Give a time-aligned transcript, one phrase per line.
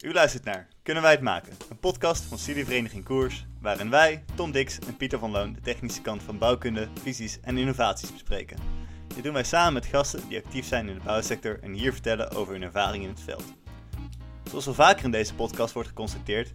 [0.00, 1.52] U luistert naar Kunnen wij het maken?
[1.70, 6.00] Een podcast van Studievereniging Koers, waarin wij, Tom Dix en Pieter van Loon de technische
[6.00, 8.58] kant van bouwkunde, visies en innovaties bespreken.
[9.14, 12.30] Dit doen wij samen met gasten die actief zijn in de bouwsector en hier vertellen
[12.30, 13.44] over hun ervaring in het veld.
[14.44, 16.54] Zoals wel vaker in deze podcast wordt geconstateerd,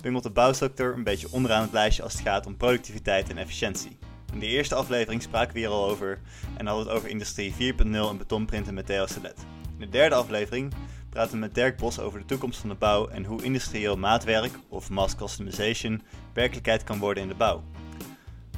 [0.00, 3.98] bungelt de bouwsector een beetje onderaan het lijstje als het gaat om productiviteit en efficiëntie.
[4.32, 6.20] In de eerste aflevering spraken we hier al over
[6.56, 9.38] en hadden het over Industrie 4.0 en betonprinten met Theo Salet.
[9.78, 10.72] In de derde aflevering
[11.10, 14.58] praten we met Dirk Bos over de toekomst van de bouw en hoe industrieel maatwerk,
[14.68, 17.62] of mass customization, werkelijkheid kan worden in de bouw.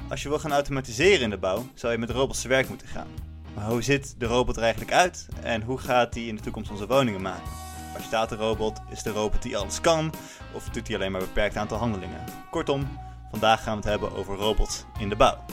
[0.09, 2.89] Als je wil gaan automatiseren in de bouw, zou je met robots te werk moeten
[2.89, 3.09] gaan.
[3.55, 6.71] Maar hoe ziet de robot er eigenlijk uit en hoe gaat die in de toekomst
[6.71, 7.51] onze woningen maken?
[7.93, 8.81] Waar staat de robot?
[8.91, 10.13] Is de robot die alles kan?
[10.55, 12.25] Of doet hij alleen maar een beperkt aantal handelingen?
[12.51, 12.99] Kortom,
[13.31, 15.45] vandaag gaan we het hebben over robots in de bouw.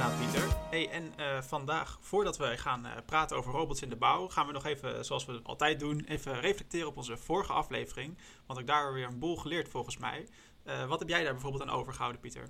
[0.00, 0.56] Inderdaad, Pieter.
[0.70, 4.46] Hey, en uh, vandaag, voordat we gaan uh, praten over robots in de bouw, gaan
[4.46, 8.18] we nog even, zoals we altijd doen, even reflecteren op onze vorige aflevering.
[8.46, 10.28] Want ik daar weer een boel geleerd volgens mij.
[10.66, 12.48] Uh, wat heb jij daar bijvoorbeeld aan overgehouden, Pieter?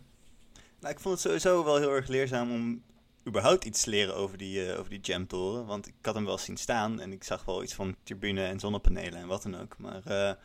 [0.80, 2.82] Nou, ik vond het sowieso wel heel erg leerzaam om
[3.26, 5.66] überhaupt iets te leren over die, over die jamtoren.
[5.66, 8.60] Want ik had hem wel zien staan en ik zag wel iets van turbine en
[8.60, 9.78] zonnepanelen en wat dan ook.
[9.78, 10.36] Maar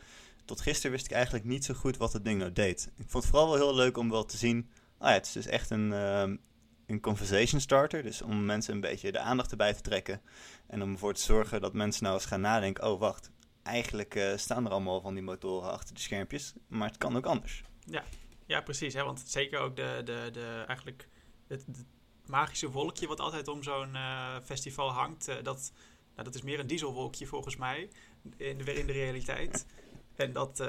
[0.44, 2.90] tot gisteren wist ik eigenlijk niet zo goed wat het ding nou deed.
[2.96, 5.32] Ik vond het vooral wel heel leuk om wel te zien Ah ja, het is
[5.32, 6.36] dus echt een, uh,
[6.86, 8.02] een conversation starter.
[8.02, 10.20] Dus om mensen een beetje de aandacht erbij te trekken.
[10.66, 13.30] En om ervoor te zorgen dat mensen nou eens gaan nadenken: oh wacht,
[13.62, 16.54] eigenlijk uh, staan er allemaal van die motoren achter de schermpjes.
[16.68, 17.62] Maar het kan ook anders.
[17.84, 18.04] Ja,
[18.46, 18.94] ja precies.
[18.94, 19.04] Hè?
[19.04, 21.08] Want zeker ook de, de, de, eigenlijk
[21.46, 21.64] het,
[22.26, 25.28] magische wolkje wat altijd om zo'n uh, festival hangt.
[25.28, 25.72] Uh, dat,
[26.14, 27.90] nou, dat is meer een dieselwolkje volgens mij
[28.36, 29.66] in de, in de realiteit.
[30.16, 30.68] en dat,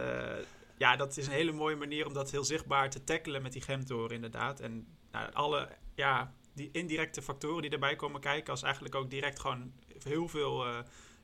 [0.78, 3.62] ja, dat is een hele mooie manier om dat heel zichtbaar te tackelen met die
[3.62, 4.60] gemtoren inderdaad.
[4.60, 9.40] En nou, alle ja, die indirecte factoren die erbij komen kijken, als eigenlijk ook direct
[9.40, 10.80] gewoon heel veel, uh,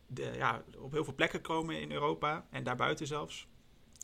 [0.08, 3.48] de, ja, op heel veel plekken komen in Europa en daarbuiten zelfs.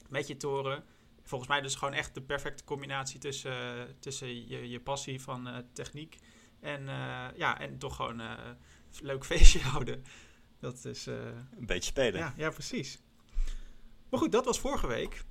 [0.10, 0.84] Met je toren.
[1.24, 5.58] Volgens mij dus gewoon echt de perfecte combinatie tussen, tussen je, je passie van uh,
[5.74, 6.18] techniek
[6.60, 6.86] en,
[7.36, 8.58] ja, en toch gewoon een
[9.02, 10.04] leuk feestje houden.
[10.60, 11.06] Dat is...
[11.06, 12.20] een beetje spelen.
[12.20, 13.00] Ja, ja, precies.
[14.10, 15.24] Maar goed, dat was vorige week.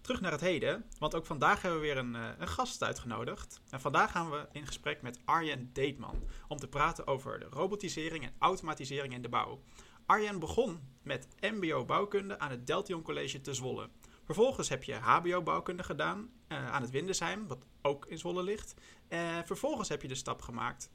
[0.00, 3.60] Terug naar het heden, want ook vandaag hebben we weer een, uh, een, gast uitgenodigd.
[3.70, 8.24] En vandaag gaan we in gesprek met Arjen Deetman om te praten over de robotisering
[8.24, 9.62] en automatisering in de bouw.
[10.06, 13.88] Arjen begon met MBO bouwkunde aan het Deltion College te Zwolle.
[14.24, 18.74] Vervolgens heb je HBO bouwkunde gedaan uh, aan het Windesheim, wat ook in Zwolle ligt.
[19.08, 20.90] Uh, vervolgens heb je de stap gemaakt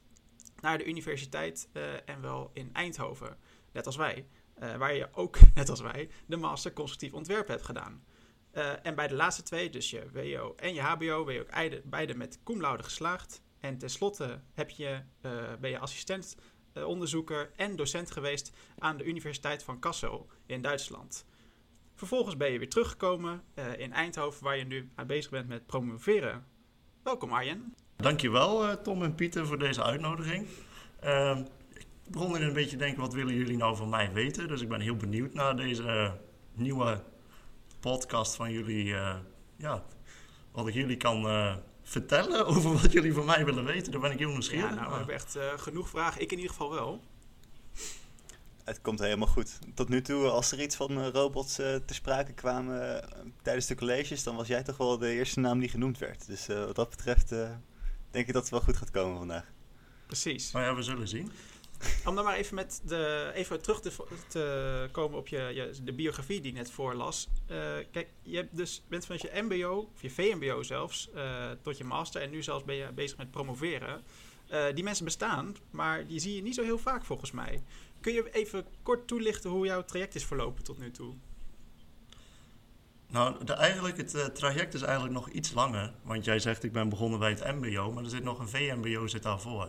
[0.60, 1.68] naar de universiteit
[2.04, 3.38] en wel in Eindhoven,
[3.72, 4.26] net als wij.
[4.54, 8.02] waar je ook, net als wij, de master constructief ontwerp hebt gedaan.
[8.54, 11.90] Uh, en bij de laatste twee, dus je WO en je HBO, ben je ook
[11.90, 13.42] beide met cum geslaagd.
[13.60, 16.36] En tenslotte heb je, uh, ben je assistent
[16.74, 21.26] uh, onderzoeker en docent geweest aan de Universiteit van Kassel in Duitsland.
[21.94, 23.42] Vervolgens ben je weer teruggekomen
[23.76, 26.46] in Eindhoven, waar je nu aan bezig bent met promoveren.
[27.02, 27.74] Welkom Arjen.
[27.96, 30.46] Dankjewel Tom en Pieter voor deze uitnodiging.
[31.00, 31.38] Ehm,
[31.72, 34.48] ik begon er een beetje te denken, wat willen jullie nou van mij weten?
[34.48, 36.18] Dus ik ben heel benieuwd naar deze
[36.52, 37.02] nieuwe
[37.90, 39.16] podcast van jullie, uh,
[39.56, 39.84] ja,
[40.52, 43.92] wat ik jullie kan uh, vertellen over wat jullie van mij willen weten.
[43.92, 46.20] Daar ben ik heel nieuwsgierig Ja, nou, we hebben echt uh, genoeg vragen.
[46.20, 47.00] Ik in ieder geval wel.
[48.64, 49.58] Het komt helemaal goed.
[49.74, 53.08] Tot nu toe, als er iets van robots te sprake kwamen
[53.42, 56.26] tijdens de colleges, dan was jij toch wel de eerste naam die genoemd werd.
[56.26, 57.28] Dus wat dat betreft
[58.10, 59.52] denk ik dat het wel goed gaat komen vandaag.
[60.06, 60.52] Precies.
[60.52, 61.30] Maar ja, we zullen zien.
[62.08, 63.80] Om dan maar even, met de, even terug
[64.28, 67.28] te, komen op je, je, de biografie die je net voorlas.
[67.50, 67.56] Uh,
[67.92, 71.84] kijk, je hebt dus, bent van je MBO, of je VMBO zelfs, uh, tot je
[71.84, 72.22] master.
[72.22, 74.02] En nu zelfs ben je bezig met promoveren.
[74.52, 77.62] Uh, die mensen bestaan, maar die zie je niet zo heel vaak volgens mij.
[78.00, 81.14] Kun je even kort toelichten hoe jouw traject is verlopen tot nu toe?
[83.06, 85.92] Nou, eigenlijk, het traject is eigenlijk nog iets langer.
[86.02, 89.06] Want jij zegt, ik ben begonnen bij het MBO, maar er zit nog een VMBO
[89.06, 89.68] zit daarvoor.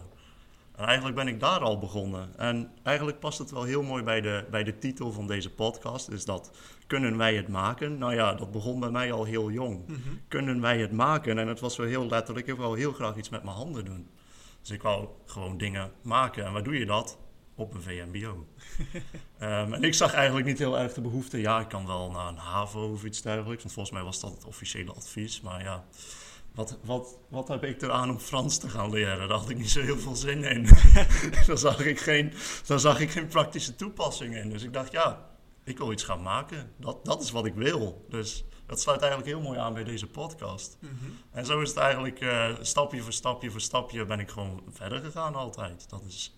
[0.76, 2.38] En eigenlijk ben ik daar al begonnen.
[2.38, 6.10] En eigenlijk past het wel heel mooi bij de, bij de titel van deze podcast.
[6.10, 6.52] Is dat,
[6.88, 7.98] kunnen wij het maken?
[7.98, 9.88] Nou ja, dat begon bij mij al heel jong.
[9.88, 10.00] Mhm.
[10.28, 11.38] Kunnen wij het maken?
[11.38, 14.08] En het was wel heel letterlijk, ik wou heel graag iets met mijn handen doen.
[14.62, 16.46] Dus ik wou gewoon dingen maken.
[16.46, 17.18] En waar doe je dat?
[17.56, 18.48] Op een VMBO.
[19.42, 21.40] um, en ik zag eigenlijk niet heel erg de behoefte.
[21.40, 23.64] Ja, ik kan wel naar een HAVO of iets dergelijks.
[23.64, 25.42] Want volgens mij was dat het officiële advies.
[25.42, 25.84] Maar ja,
[26.56, 29.28] wat, wat, wat heb ik eraan om Frans te gaan leren?
[29.28, 30.64] Daar had ik niet zo heel veel zin in.
[31.48, 32.34] daar, zag ik geen,
[32.66, 34.50] daar zag ik geen praktische toepassing in.
[34.50, 35.30] Dus ik dacht, ja,
[35.64, 36.72] ik wil iets gaan maken.
[36.78, 38.06] Dat, dat is wat ik wil.
[38.10, 40.78] Dus dat sluit eigenlijk heel mooi aan bij deze podcast.
[40.80, 40.94] Mhm.
[41.32, 45.02] En zo is het eigenlijk eh, stapje voor stapje voor stapje ben ik gewoon verder
[45.02, 45.90] gegaan altijd.
[45.90, 46.38] Dat is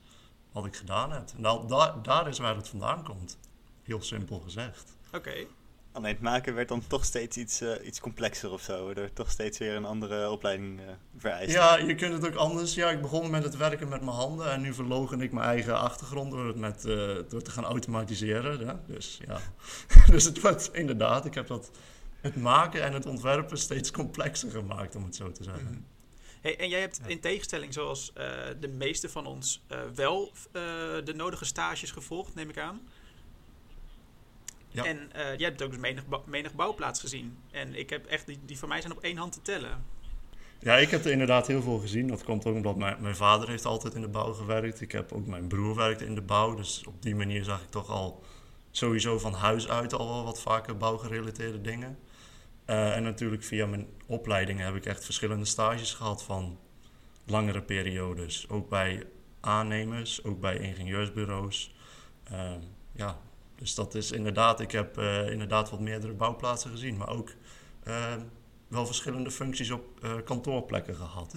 [0.52, 1.30] wat ik gedaan heb.
[1.36, 3.38] En da- daar- daar is waar het vandaan komt.
[3.84, 4.98] Heel simpel gezegd.
[5.14, 5.46] Oké.
[5.98, 8.86] Alleen het maken werd dan toch steeds iets, eh, iets complexer of zo.
[8.86, 10.86] Waardoor toch steeds weer een andere opleiding eh
[11.18, 11.54] vereist.
[11.54, 12.74] Ja, je kunt het ook anders.
[12.74, 15.80] Ja, ik begon met het werken met mijn handen en nu verlogen ik mijn eigen
[15.80, 18.60] achtergrond door het met, eh, door te gaan automatiseren.
[18.60, 18.80] Ja?
[18.88, 19.40] Dus ja,
[20.14, 21.72] dus het wordt inderdaad, ik heb dat,
[22.22, 25.64] het maken en het ontwerpen steeds complexer gemaakt, om het zo te zeggen.
[25.64, 25.82] Mhm.
[26.42, 28.26] Hey, en jij hebt in tegenstelling zoals eh,
[28.60, 30.62] de meeste van ons eh, wel eh,
[31.04, 32.90] de nodige stages gevolgd, neem ik aan.
[34.78, 34.86] Ja.
[34.86, 37.38] En eh, jij hebt ook dus menig, menig bouwplaats gezien.
[37.52, 39.86] En ik heb echt, die, die van mij zijn op één hand te tellen.
[40.60, 42.08] Ja, ik heb er inderdaad heel veel gezien.
[42.08, 44.82] Dat komt ook omdat mijn, mijn vader heeft altijd in de bouw gewerkt.
[44.82, 46.56] Ik heb ook mijn broer werkte in de bouw.
[46.56, 48.24] Dus op die manier zag ik toch al
[48.72, 51.98] sowieso van huis uit al wel wat vaker bouwgerelateerde dingen.
[52.66, 56.60] Eh, en natuurlijk via mijn opleiding heb ik echt verschillende stages gehad van
[57.26, 58.50] langere periodes.
[58.50, 59.04] Ook bij
[59.40, 61.76] aannemers, ook bij ingenieursbureaus.
[62.24, 62.60] Ehm,
[62.92, 63.18] ja,
[63.57, 66.98] dus dat is inderdaad, ik heb eh, inderdaad wat meerdere bouwplaatsen gezien.
[66.98, 67.31] Maar ook
[67.83, 68.21] ehm,
[68.68, 71.36] wel verschillende functies op eh, kantoorplekken gehad.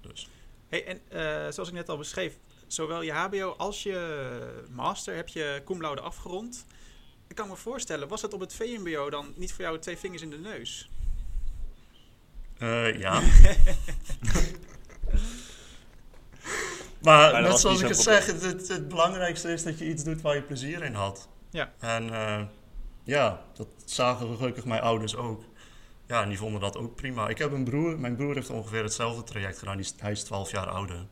[0.00, 0.28] Dus.
[0.68, 5.28] Hey, en eh, zoals ik net al beschreef, zowel je HBO als je master heb
[5.28, 6.66] je cum laude afgerond.
[7.28, 10.22] Ik kan me voorstellen, was het op het VMBO dan niet voor jou twee vingers
[10.22, 10.90] in de neus?
[12.58, 13.20] Eh, ja.
[17.02, 19.88] Maar maar dat net zoals ik het zeg, het, het, het belangrijkste is dat je
[19.88, 21.28] iets doet waar je plezier in had.
[21.50, 21.72] Ja.
[21.78, 22.42] En eh,
[23.02, 25.44] ja, dat zagen gelukkig mijn ouders ook.
[26.06, 27.28] Ja, en die vonden dat ook prima.
[27.28, 29.76] Ik heb een broer, mijn broer heeft ongeveer hetzelfde traject gedaan.
[29.76, 31.06] Die hij is 12 jaar ouder.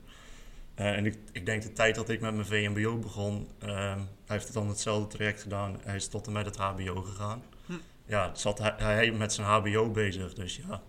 [0.74, 4.36] Eh, en ik, ik denk de tijd dat ik met mijn VMBO begon, eh, hij
[4.36, 5.80] heeft dan hetzelfde traject gedaan.
[5.82, 7.42] Hij is tot en met het HBO gegaan.
[7.66, 7.72] Hm.
[8.06, 10.34] Ja, zat hij, hij met zijn HBO bezig.
[10.34, 10.82] Dus ja,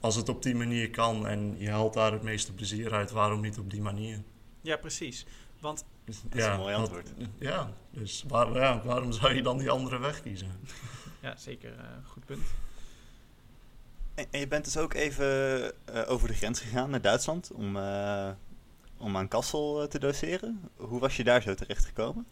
[0.00, 3.40] als het op die manier kan en je haalt daar het meeste plezier uit, waarom
[3.40, 4.22] niet op die manier?
[4.60, 5.26] Ja, precies.
[5.60, 7.08] Want Dus, Dat is een mooi dat- antwoord.
[7.38, 10.50] ja, dus waar, ja, waarom zou je dan die andere weg kiezen?
[11.20, 11.78] Ja, zeker.
[11.78, 12.40] eh, goed punt.
[14.14, 15.26] En, en je bent dus ook even
[15.84, 18.30] eh, over de grens gegaan naar Duitsland om, eh,
[18.96, 20.60] om aan Kassel te doseren.
[20.76, 22.26] Hoe was je daar zo terecht gekomen?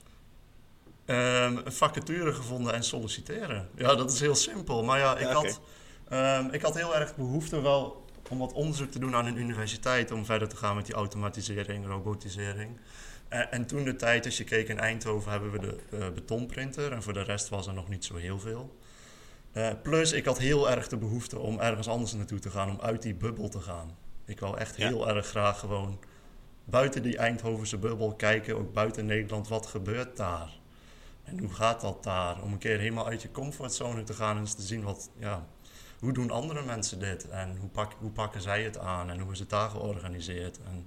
[1.04, 3.68] Ehm, een vacature gevonden en solliciteren.
[3.74, 4.84] Ja, dat is heel simpel.
[4.84, 5.60] Maar ja, ik, Ja, had,
[6.08, 10.10] ehm, ik had heel erg behoefte wel om wat onderzoek te doen aan een universiteit.
[10.10, 12.76] Om verder te gaan met die automatisering, robotisering.
[13.30, 16.92] En, en toen de tijd, als je keek in Eindhoven, hebben we de eh, betonprinter.
[16.92, 18.78] En voor de rest was er nog niet zo heel veel.
[19.52, 22.70] Eh, plus, ik had heel erg de behoefte om ergens anders naartoe te gaan.
[22.70, 23.96] Om uit die bubbel te gaan.
[24.24, 24.88] Ik wou echt Ja.
[24.88, 25.98] heel erg graag gewoon
[26.64, 28.56] buiten die Eindhovense bubbel kijken.
[28.56, 30.58] Ook buiten Nederland, wat gebeurt daar?
[31.24, 32.42] En hoe gaat dat daar?
[32.42, 35.46] Om een keer helemaal uit je comfortzone te gaan en eens te zien wat, ja,
[35.98, 37.28] hoe doen andere mensen dit?
[37.28, 39.10] En hoe, pak, hoe pakken zij het aan?
[39.10, 40.58] En hoe is het daar georganiseerd?
[40.66, 40.86] En,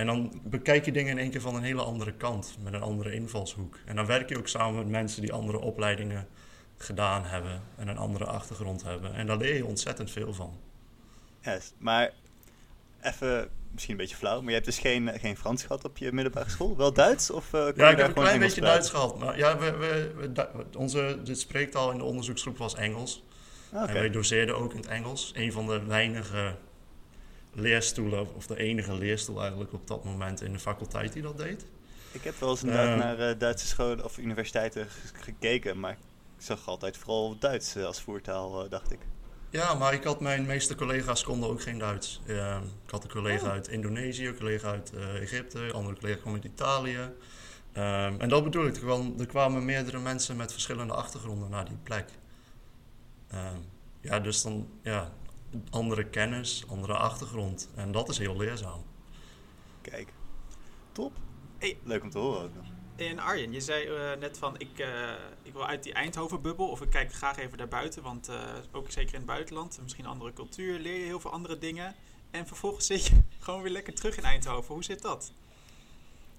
[0.00, 2.82] en dan bekijk je dingen in één keer van een hele andere kant, met een
[2.82, 3.78] andere invalshoek.
[3.84, 6.28] En dan werk je ook samen met mensen die andere opleidingen
[6.76, 9.14] gedaan hebben en een andere achtergrond hebben.
[9.14, 10.58] En daar leer je ontzettend veel van.
[11.40, 12.10] Yes, maar
[13.00, 16.12] even, misschien een beetje flauw, maar je hebt dus geen, geen Frans gehad op je
[16.12, 16.76] middelbare school?
[16.76, 17.30] Wel Duits?
[17.30, 18.62] Of, je Ja, ik heb een klein Engels beetje praten?
[18.62, 19.18] Duits gehad.
[19.18, 20.32] Maar ja, we, we,
[20.76, 23.24] onze de spreektaal in de onderzoeksgroep was Engels.
[23.72, 23.88] Ah, Oké.
[23.88, 25.32] En wij doseerden ook in het Engels.
[25.34, 26.54] Een van de weinige
[27.52, 31.66] leerstoelen, of de enige leerstoel eigenlijk op dat moment in de faculteit die dat deed.
[32.12, 33.04] Ik heb wel eens inderdaad Eh.
[33.04, 35.98] naar eh, Duitse scholen of universiteiten gekeken, maar ik
[36.44, 38.98] zag altijd vooral Duits eh, als voertaal, dacht ik.
[39.50, 42.20] Ja, maar ik had mijn meeste collega's konden ook geen Duits.
[42.26, 43.52] Ehm, ik had een collega Oh.
[43.52, 46.98] uit Indonesië, een collega uit Egypte, een andere collega kwam uit Italië.
[47.72, 51.64] Ehm, en dat bedoel ik, er kwamen, er kwamen meerdere mensen met verschillende achtergronden naar
[51.64, 52.08] die plek.
[53.30, 53.56] Ehm,
[54.00, 55.12] ja, dus dan, ja,
[55.70, 57.68] andere kennis, andere achtergrond.
[57.74, 58.84] En dat is heel leerzaam.
[59.80, 60.12] Kijk,
[60.92, 61.12] top.
[61.58, 61.78] Hey.
[61.82, 62.64] Leuk om te horen ook nog.
[62.96, 64.88] En Arjen, je zei eh, net van ik, eh,
[65.42, 68.36] ik wil uit die Eindhoven-bubbel of ik kijk graag even daarbuiten, want eh,
[68.72, 71.94] ook zeker in het buitenland, misschien een andere cultuur, leer je heel veel andere dingen.
[72.30, 74.74] En vervolgens zit je gewoon weer lekker terug in Eindhoven.
[74.74, 75.32] Hoe zit dat?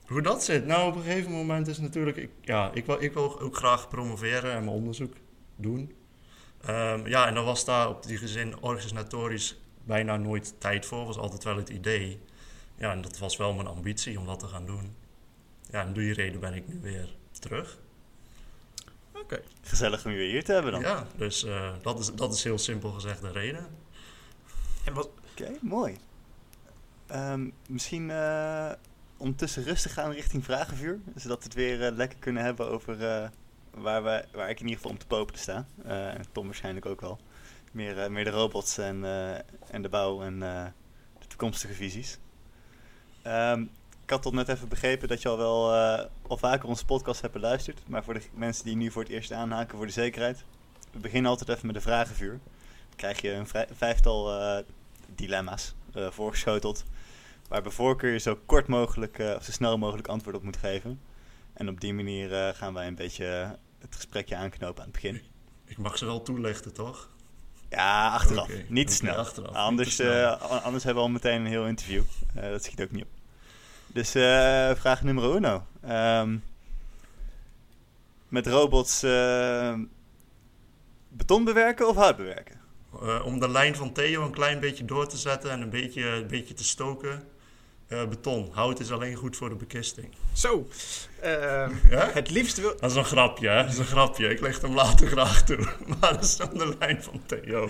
[0.08, 0.66] Hoe dat zit?
[0.66, 2.18] Nou, op een gegeven moment is natuurlijk...
[2.18, 5.14] Ik, ja, ik wil, ik wil ook graag promoveren en mijn onderzoek
[5.56, 5.96] doen.
[6.66, 11.06] Ehm, ja, en dan was daar op die gezin organisatorisch bijna nooit tijd voor.
[11.06, 12.22] was altijd wel het idee.
[12.78, 14.96] Ja, en dat was wel mijn ambitie om dat te gaan doen.
[15.70, 17.78] Ja, en om die reden ben ik nu weer terug.
[19.14, 19.42] Oké.
[19.62, 20.82] Gezellig om je weer hier te hebben dan.
[20.82, 23.68] Ja, dus eh, dat, is, dat is heel simpel gezegd de reden.
[24.86, 25.98] En wat, Oké, mooi.
[27.08, 28.72] Ehm, misschien eh,
[29.18, 32.70] om tussen rust te gaan richting vragenvuur, zodat we het weer eh, lekker kunnen hebben
[32.70, 33.30] over, eh,
[33.74, 35.66] waar, waar ik in ieder geval om te popelen sta.
[35.84, 37.20] Eh, en Tom waarschijnlijk ook wel.
[37.72, 39.34] Meer, eh, meer de robots en, eh,
[39.68, 40.40] en de bouw en
[41.20, 42.18] de toekomstige visies.
[43.22, 43.62] Ehm,
[44.04, 45.74] ik had tot net even begrepen dat je al wel
[46.28, 47.82] al vaker onze podcast hebt beluisterd.
[47.88, 50.44] Maar voor de mensen die nu voor het eerst aanhaken voor de zekerheid.
[50.92, 52.40] We beginnen altijd even met een vragenvuur.
[52.88, 54.32] Dan krijg je een vijftal
[55.16, 56.84] dilemma's voorgeschoteld.
[57.48, 61.00] Waar bij voorkeur je zo kort mogelijk of zo snel mogelijk antwoord op moet geven.
[61.54, 63.26] En op die manier eh, gaan wij een beetje
[63.80, 65.22] het gesprekje aanknopen aan het begin.
[65.66, 67.10] Ik mag ze wel toelichten, toch?
[67.70, 68.50] Ja, achteraf.
[68.68, 69.16] Niet te snel.
[69.16, 70.12] achteraf, niet anders, te snel.
[70.12, 72.04] eh, a- anders hebben we al meteen een heel interview.
[72.36, 73.10] Eh, dat schiet ook niet op.
[73.88, 74.12] Dus
[74.80, 75.66] vraag nummer uno.
[75.82, 76.38] Ehm,
[78.28, 79.74] met robots eh,
[81.10, 82.60] beton bewerken of hout bewerken?
[83.24, 86.28] Om de lijn van Theo een klein beetje door te zetten en een beetje, een
[86.28, 87.24] beetje te stoken.
[87.92, 88.50] Eh, beton.
[88.52, 90.14] Hout is alleen goed voor de bekisting.
[90.34, 90.68] Zo.
[91.90, 92.10] Ja?
[92.14, 92.76] het liefst wil...
[92.80, 93.64] Dat is een grapje, hè?
[93.64, 94.28] Dat is een grapje.
[94.28, 95.58] Ik leg hem later graag toe.
[96.00, 97.70] Maar dat is dan de lijn van Theo.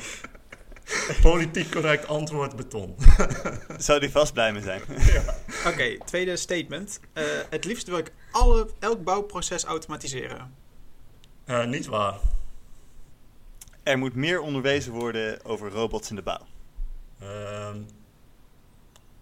[1.22, 2.96] Politiek correct antwoord beton.
[3.78, 4.82] Zou die vast blij mee zijn?
[5.70, 7.00] Oké, tweede statement.
[7.14, 10.56] Eh, het liefst wil ik alle, elk bouwproces automatiseren.
[11.46, 12.16] Eh, niet waar.
[13.84, 16.46] er moet meer onderwezen worden over robots in de bouw.
[17.20, 17.78] Ehm,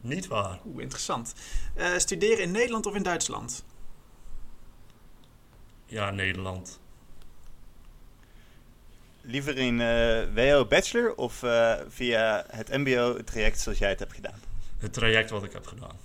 [0.01, 0.60] niet waar.
[0.65, 1.34] Oeh, interessant.
[1.75, 3.65] Eh, studeren in Nederland of in Duitsland?
[5.86, 6.79] Ja, Nederland.
[9.22, 14.39] Liever in eh WO Bachelor of eh, via het MBO-traject zoals jij het hebt gedaan?
[14.77, 15.98] Het traject wat ik heb gedaan.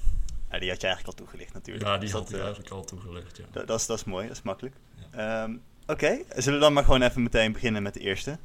[0.50, 1.86] Ja, die had je eigenlijk al toegelicht natuurlijk.
[1.86, 3.44] Ja, die had ik eigenlijk al toegelicht, ja.
[3.50, 4.74] dat, dat, is, dat is mooi, dat is makkelijk.
[5.10, 8.38] Ehm, Oké, zullen we dan maar gewoon even meteen beginnen met de eerste.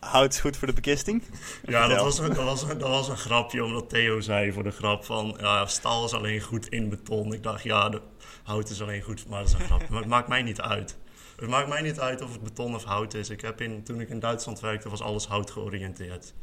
[0.00, 1.22] Hout is goed voor de bekisting?
[1.62, 4.62] Ja, dat was, een, dat, was een, dat was een grapje, omdat Theo zei voor
[4.62, 5.36] de grap van...
[5.40, 7.32] Ja, staal is alleen goed in beton.
[7.32, 8.00] Ik dacht, ja, de,
[8.42, 9.86] hout is alleen goed, maar dat is een grapje.
[9.90, 10.96] Maar het maakt mij niet uit.
[11.36, 13.30] Het maakt mij niet uit of het beton of hout is.
[13.30, 16.34] Ik heb in, toen ik in Duitsland werkte, was alles hout georiënteerd.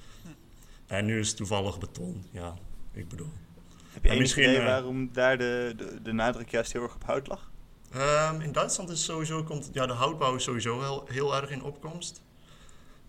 [0.88, 2.54] En nu is het toevallig beton, ja.
[2.94, 3.32] Ik bedoel...
[3.94, 6.96] Heb je En enig idee eh, waarom daar de, de, de nadruk juist heel erg
[6.96, 7.52] op hout lag?
[7.92, 11.64] Ehm, in Duitsland is sowieso, komt, ja, de houtbouw is sowieso heel, heel erg in
[11.64, 12.22] opkomst.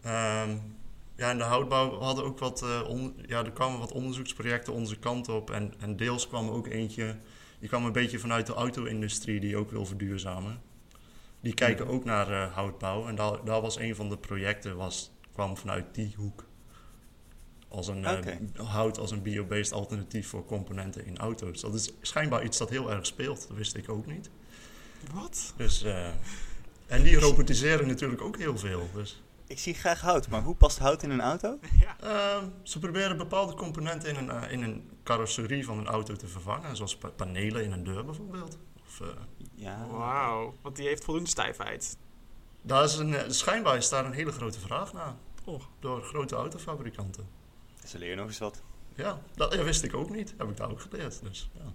[0.03, 0.57] Ehm,
[1.17, 4.97] ja, in de houtbouw hadden ook wat, eh, on- ja, er kwamen wat onderzoeksprojecten onze
[4.99, 5.51] kant op.
[5.51, 7.17] En, en deels kwam ook eentje,
[7.59, 10.61] die kwam een beetje vanuit de auto-industrie die ook wil verduurzamen.
[11.41, 13.07] Die kijken ook naar eh, houtbouw.
[13.07, 16.45] En daar, daar was een van de projecten, was, kwam vanuit die hoek.
[17.69, 21.61] Als een eh, hout als een biobased alternatief voor componenten in auto's.
[21.61, 23.49] Dat is schijnbaar iets dat heel erg speelt.
[23.49, 24.31] Dat wist ik ook niet.
[25.15, 25.53] Wat?
[25.57, 25.85] Dus,
[26.87, 28.89] en die robotiseren natuurlijk ook heel veel.
[28.95, 31.59] Dus, Ik zie graag hout, maar hoe past hout in een auto?
[31.81, 31.97] Ja.
[32.01, 36.27] ehm, ze proberen bepaalde componenten in een, eh, in een carrosserie van een auto te
[36.27, 36.77] vervangen.
[36.77, 38.59] Zoals pa- panelen in een deur bijvoorbeeld.
[38.87, 39.07] Of, eh,
[39.55, 39.87] Ja.
[39.91, 41.97] Wauw, want die heeft voldoende stijfheid.
[42.63, 45.15] daar is een, eh, schijnbaar is daar een hele grote vraag naar.
[45.45, 45.61] Oh.
[45.81, 47.29] Door grote autofabrikanten.
[47.87, 48.63] Ze leren nog eens wat.
[48.95, 50.35] Ja, dat ja, wist ik ook niet.
[50.39, 51.23] Heb ik daar ook geleerd.
[51.23, 51.73] Dus, ja.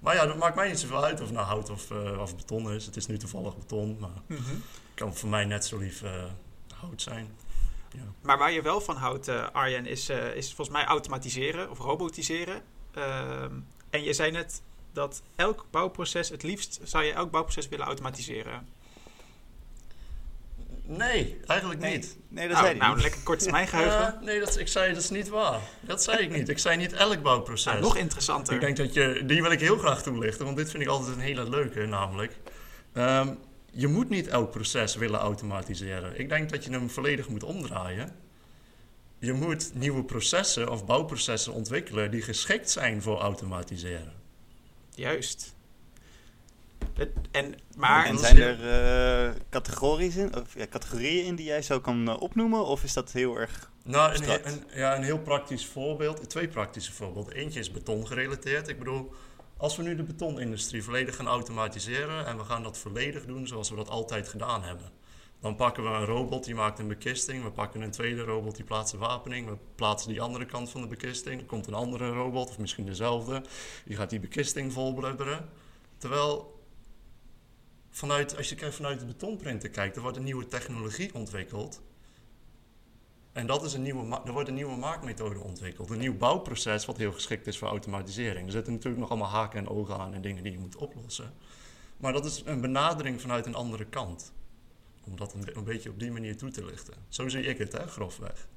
[0.00, 2.36] Maar ja, dat maakt mij niet zoveel uit of het nou hout of, eh, of
[2.36, 2.86] beton is.
[2.86, 4.40] Het is nu toevallig beton, maar het
[4.94, 6.24] kan voor mij net zo lief eh,
[6.80, 7.36] hout zijn.
[7.92, 8.00] Ja.
[8.22, 11.78] Maar waar je wel van houdt, eh, Arjen, is, eh, is volgens mij automatiseren of
[11.78, 12.62] robotiseren.
[12.94, 13.52] Ehm,
[13.90, 18.66] en je zei net dat elk bouwproces, het liefst zou je elk bouwproces willen automatiseren.
[20.88, 22.16] Nee, eigenlijk Nee, niet.
[22.28, 23.02] nee dat nou, zei hij nou niet.
[23.02, 24.14] lekker kort termijn geheugen.
[24.16, 25.60] Eh, nee, dat, is- ik zei dat is niet waar.
[25.80, 26.48] Dat zei ik niet.
[26.48, 27.64] Ik zei niet elk bouwproces.
[27.64, 28.54] Nou, nog interessanter.
[28.54, 31.16] ik denk dat je, die wil ik heel graag toelichten, want dit vind ik altijd
[31.16, 32.36] een hele leuke namelijk.
[32.92, 33.34] Ehm,
[33.76, 36.18] je moet niet elk proces willen automatiseren.
[36.18, 38.16] Ik denk dat je hem volledig moet omdraaien.
[39.18, 44.12] Je moet nieuwe processen of bouwprocessen ontwikkelen die geschikt zijn voor automatiseren.
[44.94, 45.54] Juist.
[46.94, 48.68] Het, en, maar, en zijn er
[49.28, 52.66] eh, categorieën, in, of, ja, categorieën in die jij zo kan eh, opnoemen?
[52.66, 53.70] Of is dat heel erg...
[53.84, 54.46] Nou, een, Abstract.
[54.46, 56.30] een- ja, een heel praktisch voorbeeld.
[56.30, 57.34] Twee praktische voorbeelden.
[57.34, 58.68] Eentje is beton gerelateerd.
[58.68, 59.12] Ik bedoel,
[59.56, 63.70] als we nu de betonindustrie volledig gaan automatiseren en we gaan dat volledig doen zoals
[63.70, 64.90] we dat altijd gedaan hebben.
[65.40, 67.42] Dan pakken we een robot die maakt een bekisting.
[67.42, 69.48] We pakken een tweede robot die plaatst de wapening.
[69.48, 71.46] We plaatsen die andere kant van de bekisting.
[71.46, 73.42] Komt een andere robot, of misschien dezelfde.
[73.84, 75.48] Die gaat die bekisting volblubberen.
[75.98, 76.60] Terwijl,
[77.90, 81.82] vanuit, als je vanuit de betonprinter kijkt, er wordt een nieuwe technologie ontwikkeld.
[83.36, 85.90] En dat is een nieuwe, er wordt een nieuwe maakmethode ontwikkeld.
[85.90, 88.46] Een nieuw bouwproces wat heel geschikt is voor automatisering.
[88.46, 91.32] Er zitten natuurlijk nog allemaal haken en ogen aan en dingen die je moet oplossen.
[91.96, 94.32] Maar dat is een benadering vanuit een andere kant.
[95.04, 96.94] Om dat een, be- een beetje op die manier toe te lichten.
[97.08, 98.48] Zo zie ik het, hè, grofweg.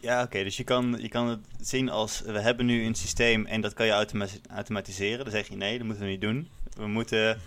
[0.00, 2.20] Ja, oké, dus je kan, je kan het zien als...
[2.20, 5.24] We hebben nu een systeem en dat kan je automa- automatiseren.
[5.24, 6.48] Dan zeg je nee, dat moeten we niet doen.
[6.74, 7.40] We moeten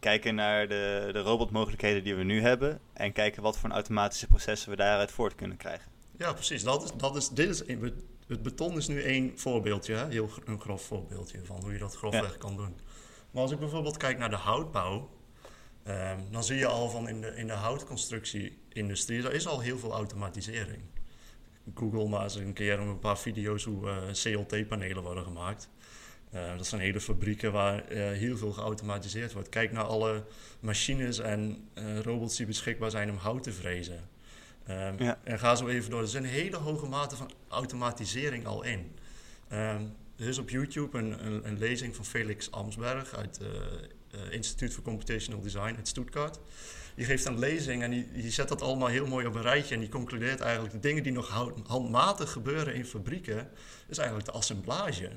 [0.00, 4.70] kijken naar de, de robotmogelijkheden die we nu hebben en kijken wat voor automatische processen
[4.70, 5.91] we daaruit voort kunnen krijgen.
[6.22, 6.62] Ja, precies.
[6.62, 7.62] Dat is, dat is, dit is,
[8.26, 10.08] het beton is nu één voorbeeldje, hè?
[10.08, 12.76] heel een grof voorbeeldje van hoe je dat grofweg kan doen.
[13.30, 15.10] Maar als ik bijvoorbeeld kijk naar de houtbouw,
[15.82, 19.78] ehm, dan zie je al van in de, in de houtconstructie-industrie, daar is al heel
[19.78, 20.82] veel automatisering.
[21.74, 25.68] Google maar eens een keer een paar video's hoe uh, CLT-panelen worden gemaakt.
[26.34, 29.48] Uh, dat zijn hele fabrieken waar uh, heel veel geautomatiseerd wordt.
[29.48, 30.24] Kijk naar alle
[30.60, 31.68] machines en
[32.02, 34.11] robots die beschikbaar zijn om hout te vrezen.
[34.70, 35.18] Um, ja.
[35.24, 35.98] En ga zo even door.
[35.98, 38.96] Er is een hele hoge mate van automatisering al in.
[39.52, 43.48] Um, er is op YouTube een, een, een, lezing van Felix Amsberg uit het
[44.14, 46.38] uh, Instituut voor Computational Design uit Stuttgart.
[46.94, 49.74] Die geeft een lezing en die, die zet dat allemaal heel mooi op een rijtje.
[49.74, 51.28] En die concludeert eigenlijk de dingen die nog
[51.66, 53.50] handmatig gebeuren in fabrieken,
[53.88, 55.10] is eigenlijk de assemblage.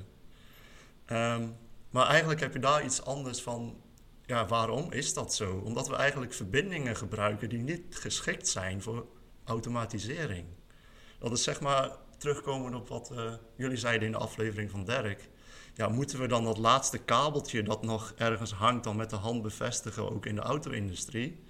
[1.12, 1.56] Um,
[1.90, 3.78] maar eigenlijk heb je daar iets anders van.
[4.26, 5.62] Ja, waarom is dat zo?
[5.64, 9.08] Omdat we eigenlijk verbindingen gebruiken die niet geschikt zijn voor
[9.46, 10.46] automatisering.
[11.20, 15.30] Dat is zeg maar terugkomen op wat uh, jullie zeiden in de aflevering van Dirk.
[15.74, 19.42] Ja, moeten we dan dat laatste kabeltje dat nog ergens hangt dan met de hand
[19.42, 21.44] bevestigen, ook in de auto-industrie?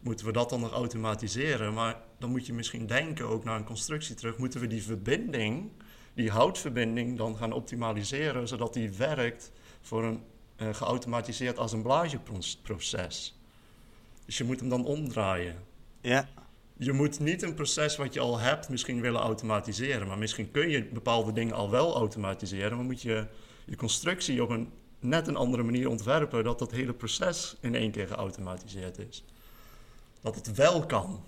[0.00, 1.74] Moeten we dat dan nog automatiseren?
[1.74, 4.36] Maar dan moet je misschien denken ook naar een constructie terug.
[4.38, 5.70] Moeten we die verbinding,
[6.14, 10.22] die houtverbinding, dan gaan optimaliseren zodat die werkt voor een
[10.56, 13.40] uh, geautomatiseerd assemblageproces?
[14.24, 15.56] Dus je moet hem dan omdraaien.
[16.00, 16.28] Ja
[16.84, 20.06] je moet niet een proces wat je al hebt misschien willen automatiseren.
[20.06, 22.76] Maar misschien kun je bepaalde dingen al wel automatiseren.
[22.76, 23.26] Maar moet je
[23.64, 24.70] je constructie op een
[25.00, 26.44] net een andere manier ontwerpen.
[26.44, 29.24] Dat dat hele proces in één keer geautomatiseerd is.
[30.20, 31.24] Dat het wel kan.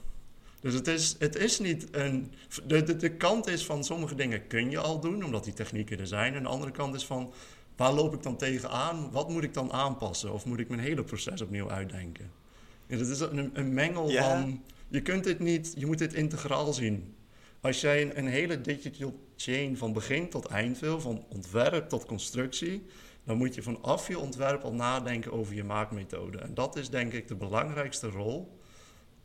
[0.60, 2.32] Dus het is, het is niet een.
[2.66, 5.98] De, de, de kant is van sommige dingen kun je al doen, omdat die technieken
[5.98, 6.34] er zijn.
[6.34, 7.32] En de andere kant is van
[7.76, 9.10] waar loop ik dan tegenaan?
[9.10, 10.32] Wat moet ik dan aanpassen?
[10.32, 12.30] Of moet ik mijn hele proces opnieuw uitdenken?
[12.86, 16.72] Ja, dat is een, een mengel van je kunt dit niet, je moet dit integraal
[16.72, 17.14] zien.
[17.60, 22.86] Als jij een, hele digital chain van begin tot eind wil, van ontwerp tot constructie,
[23.24, 26.38] dan moet je vanaf je ontwerp al nadenken over je maakmethode.
[26.38, 28.58] En dat is denk ik de belangrijkste rol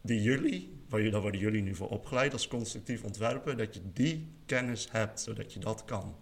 [0.02, 4.28] die jullie, waar daar worden jullie nu voor opgeleid als constructief ontwerper, dat je die
[4.46, 6.16] kennis hebt, zodat je dat kan.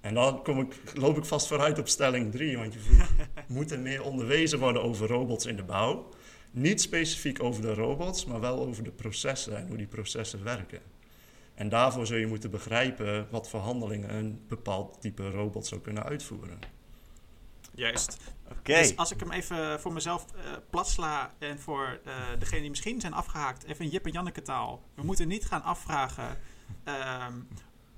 [0.00, 3.08] En dan kom ik, loop ik vast vooruit op stelling 3, want je vroeg,
[3.48, 6.08] moet er meer onderwezen worden over robots in de bouw?
[6.56, 10.80] Niet specifiek over de robots, maar wel over de processen en hoe die processen werken.
[11.54, 16.04] En daarvoor zul je moeten begrijpen wat voor handelingen een bepaald type robot zou kunnen
[16.04, 16.58] uitvoeren.
[17.74, 18.16] Juist.
[18.50, 18.72] Oké.
[18.72, 20.40] Dus als ik hem even voor mezelf uh,
[20.70, 24.82] platsla en voor uh, degene die misschien zijn afgehaakt, even in Jip en Janneke taal.
[24.94, 26.38] We moeten niet gaan afvragen,
[26.84, 27.26] uh,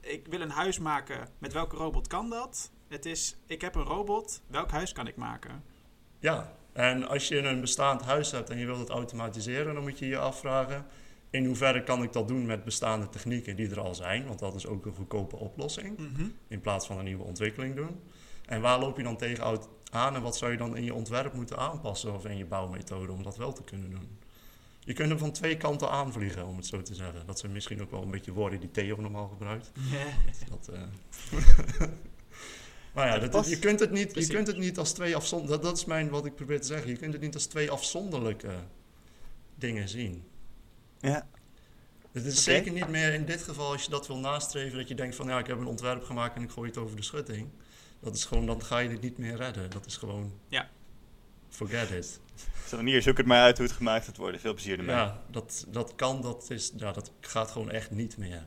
[0.00, 2.70] ik wil een huis maken, met welke robot kan dat?
[2.88, 5.62] Het is, ik heb een robot, welk huis kan ik maken?
[6.18, 9.98] Ja, en als je een bestaand huis hebt en je wilt het automatiseren, dan moet
[9.98, 10.86] je je afvragen:
[11.30, 14.26] in hoeverre kan ik dat doen met bestaande technieken die er al zijn?
[14.26, 16.26] Want dat is ook een goedkope oplossing, mhm.
[16.48, 18.00] in plaats van een nieuwe ontwikkeling doen.
[18.46, 19.60] En waar loop je dan tegen
[19.90, 23.12] aan en wat zou je dan in je ontwerp moeten aanpassen of in je bouwmethode
[23.12, 24.18] om dat wel te kunnen doen?
[24.80, 27.26] Je kunt hem van twee kanten aanvliegen, om het zo te zeggen.
[27.26, 29.72] Dat zijn misschien ook wel een beetje woorden die Theo normaal gebruikt.
[30.48, 30.82] Dat, uh...
[32.96, 35.62] Maar ja, dat, je, kunt het niet, je kunt het niet als twee afzonderlijke...
[35.62, 36.90] Dat, dat, is mijn, wat ik probeer te zeggen.
[36.90, 38.54] Je kunt het niet als twee afzonderlijke
[39.54, 40.24] dingen zien.
[41.00, 41.26] Ja.
[42.12, 44.78] Het is zeker niet meer in dit geval, als je dat wil nastreven...
[44.78, 46.96] dat je denkt van, ja, ik heb een ontwerp gemaakt en ik gooi het over
[46.96, 47.48] de schutting.
[48.00, 49.70] Dat is gewoon, dan ga je het niet meer redden.
[49.70, 50.32] Dat is gewoon...
[50.48, 50.68] Ja.
[51.48, 52.20] Forget it.
[52.66, 54.40] Zo, hier, zoek het maar uit hoe het gemaakt gaat worden.
[54.40, 54.96] Veel plezier ermee.
[54.96, 58.46] Ja, dat, dat kan, dat, is, ja, dat gaat gewoon echt niet meer.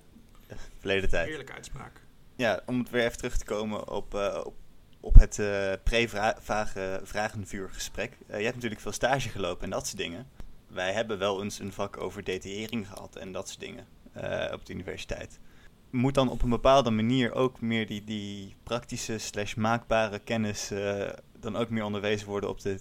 [0.79, 1.27] Verleden tijd.
[1.27, 1.98] Heerlijke uitspraak
[2.39, 4.55] ja, om het weer even terug te komen op, uh, op,
[4.99, 8.17] op, het uh, pre-vragenvuurgesprek.
[8.27, 10.27] Uh, je hebt natuurlijk veel stage gelopen en dat soort dingen.
[10.67, 13.87] Wij hebben wel eens een vak over detaillering gehad en dat soort dingen
[14.53, 15.39] op de universiteit.
[15.89, 20.71] Moet dan op een bepaalde manier ook meer die, die praktische slash maakbare kennis
[21.39, 22.79] dan ook meer onderwezen worden op de,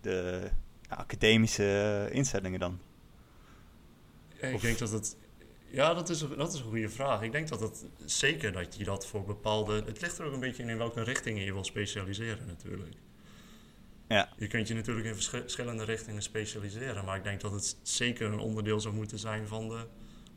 [0.00, 0.50] de
[0.88, 2.78] academische instellingen dan?
[4.40, 5.16] ik denk dat het
[5.70, 7.22] ja, dat is, dat is een goede vraag.
[7.22, 9.82] Ik denk dat het zeker dat je dat voor bepaalde.
[9.86, 12.94] Het ligt er ook een beetje in in welke richtingen je wil specialiseren, natuurlijk.
[14.08, 14.28] Ja.
[14.36, 18.38] Je kunt je natuurlijk in verschillende richtingen specialiseren, maar ik denk dat het zeker een
[18.38, 19.86] onderdeel zou moeten zijn van de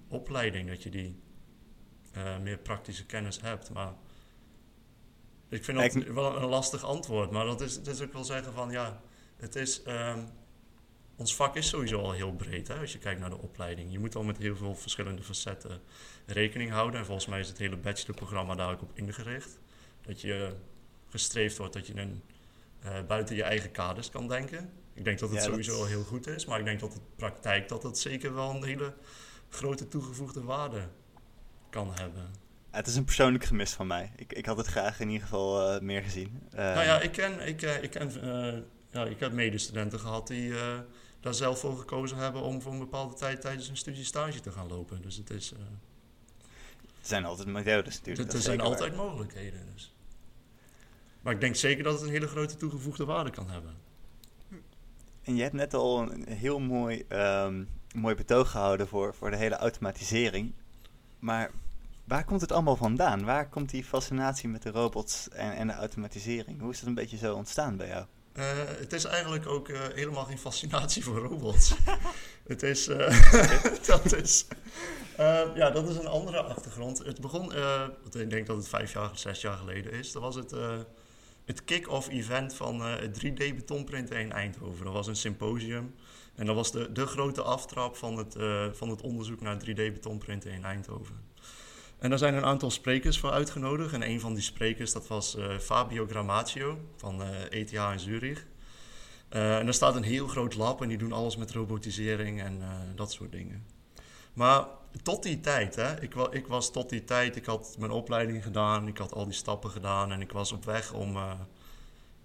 [0.07, 1.19] opleiding, dat je die
[2.17, 3.69] uh, meer praktische kennis hebt.
[3.73, 3.93] Maar
[5.49, 8.53] ik vind dat wel een lastig antwoord, maar dat is, dat is ook wel zeggen
[8.53, 9.01] van ja,
[9.37, 9.81] het is.
[9.87, 10.29] Um,
[11.19, 13.91] ons vak is sowieso al heel breed hè, als je kijkt naar de opleiding.
[13.91, 15.81] Je moet al met heel veel verschillende facetten
[16.25, 16.99] rekening houden.
[16.99, 19.59] En volgens mij is het hele bachelorprogramma daar ook op ingericht.
[20.01, 20.53] Dat je
[21.09, 22.21] gestreefd wordt dat je een,
[22.85, 24.69] uh, buiten je eigen kaders kan denken.
[24.93, 26.91] Ik denk dat het Ja, dat- sowieso al heel goed is, maar ik denk dat
[26.93, 28.93] de praktijk dat het zeker wel een hele
[29.49, 30.81] grote toegevoegde waarde
[31.69, 32.31] kan hebben.
[32.71, 34.11] Het is een persoonlijk gemis van mij.
[34.15, 36.39] Ik, ik had het graag in ieder geval eh, meer gezien.
[36.51, 38.59] Eh, nou ja, ik ken, ik, eh, ik ken, eh,
[38.91, 40.79] ja, ik heb medestudenten gehad die eh,
[41.19, 44.51] daar zelf voor gekozen hebben om voor een bepaalde tijd tijdens hun studie stage te
[44.51, 45.01] gaan lopen.
[45.01, 48.33] Dus het is, eh, Er zijn altijd methodes natuurlijk.
[48.33, 49.59] er zijn altijd mogelijkheden.
[49.73, 49.93] Dus.
[51.21, 53.75] Maar ik denk zeker dat het een hele grote toegevoegde waarde kan hebben.
[55.23, 57.63] En je hebt net al een heel mooi, ehm,
[57.95, 60.53] mooi betoog gehouden voor, voor de hele automatisering.
[61.19, 61.51] Maar
[62.03, 63.25] waar komt het allemaal vandaan?
[63.25, 66.59] Waar komt die fascinatie met de robots en, en de automatisering?
[66.59, 68.05] Hoe is dat een beetje zo ontstaan bij jou?
[68.39, 71.73] Eh, het is eigenlijk ook eh, helemaal geen fascinatie voor robots.
[72.47, 73.31] het is, eh,
[73.87, 74.45] dat is,
[75.55, 76.97] ja, dat is een andere achtergrond.
[76.97, 77.53] Het begon,
[78.11, 80.11] ik denk dat het vijf jaar, zes jaar geleden is.
[80.11, 80.53] Dat was het,
[81.45, 84.85] het kick-off event van het 3D betonprinten in Eindhoven.
[84.85, 85.95] Dat was een symposium.
[86.35, 88.35] En dat was de, de grote aftrap van het,
[88.77, 91.28] van het onderzoek naar 3D betonprinten in Eindhoven.
[91.99, 93.93] En daar zijn een aantal sprekers voor uitgenodigd.
[93.93, 98.45] En een van die sprekers, dat was eh, Fabio Grammacio van ETH in Zurich.
[99.29, 102.61] Eh, en daar staat een heel groot lab en die doen alles met robotisering en
[102.61, 103.65] eh, dat soort dingen.
[104.33, 104.65] Maar
[105.03, 108.87] tot die tijd, hè, ik, ik was tot die tijd, ik had mijn opleiding gedaan,
[108.87, 111.17] ik had al die stappen gedaan en ik was op weg om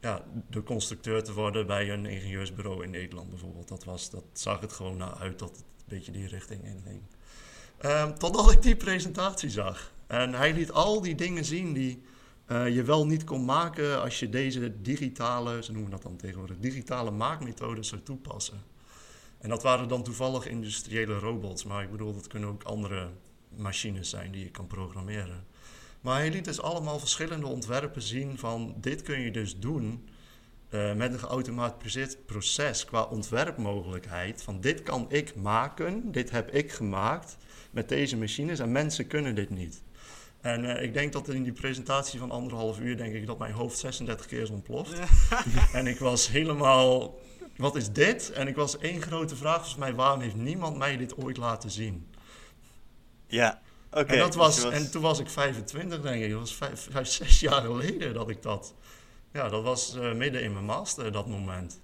[0.00, 3.68] ja, de constructeur te worden bij een ingenieursbureau in Nederland bijvoorbeeld.
[3.68, 7.02] Dat, was, dat zag het gewoon naar uit dat het een beetje die richting inging.
[7.84, 9.92] Ehm totdat ik die presentatie zag.
[10.06, 12.02] En hij liet al die dingen zien die
[12.46, 16.58] eh, je wel niet kon maken als je deze digitale, ze noemen dat dan tegenwoordig,
[16.58, 18.62] digitale maakmethodes zou toepassen.
[19.38, 23.08] En dat waren dan toevallig industriële robots, maar ik bedoel, dat kunnen ook andere
[23.56, 25.44] machines zijn die je kan programmeren.
[26.00, 30.08] Maar hij liet dus allemaal verschillende ontwerpen zien van dit kun je dus doen
[30.68, 34.42] eh, met een geautomatiseerd proces qua ontwerpmogelijkheid.
[34.42, 37.36] Van dit kan ik maken, dit heb ik gemaakt
[37.74, 39.82] met deze machines en mensen kunnen dit niet.
[40.40, 43.52] En eh, ik denk dat in die presentatie van anderhalf uur, denk ik dat mijn
[43.52, 44.92] hoofd 36 keer is ontploft.
[45.72, 47.18] en ik was helemaal,
[47.56, 48.32] wat is dit?
[48.32, 51.70] En ik was één grote vraag volgens mij, waarom heeft niemand mij dit ooit laten
[51.70, 52.06] zien?
[53.26, 53.60] Ja,
[53.90, 54.12] oké.
[54.12, 56.86] en, dat dus was, je en toen was ik 25 denk ik, dat was vijf,
[56.90, 58.74] vijf, zes jaar geleden dat ik dat...
[59.32, 61.80] Ja, dat was eh, midden in mijn master dat moment.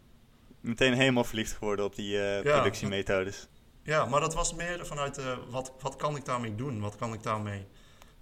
[0.61, 3.39] meteen helemaal verliefd geworden op die eh, productiemethodes.
[3.41, 3.60] Ja,
[3.91, 6.81] maar dat was meer vanuit eh, wat, wat kan ik daarmee doen?
[6.81, 7.67] Wat kan ik daarmee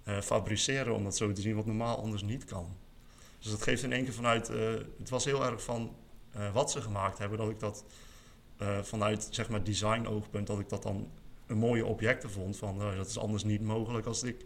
[0.03, 2.77] eh, fabriceren om dat zo te zien wat normaal anders niet kan?
[3.39, 4.57] Dus dat geeft in één keer vanuit, eh,
[4.97, 5.95] het was heel erg van
[6.53, 7.83] wat ze gemaakt hebben, dat ik dat
[8.81, 11.11] vanuit zeg maar design oogpunt, dat ik dat dan
[11.47, 14.45] een mooie objecten vond van dat is anders niet mogelijk als ik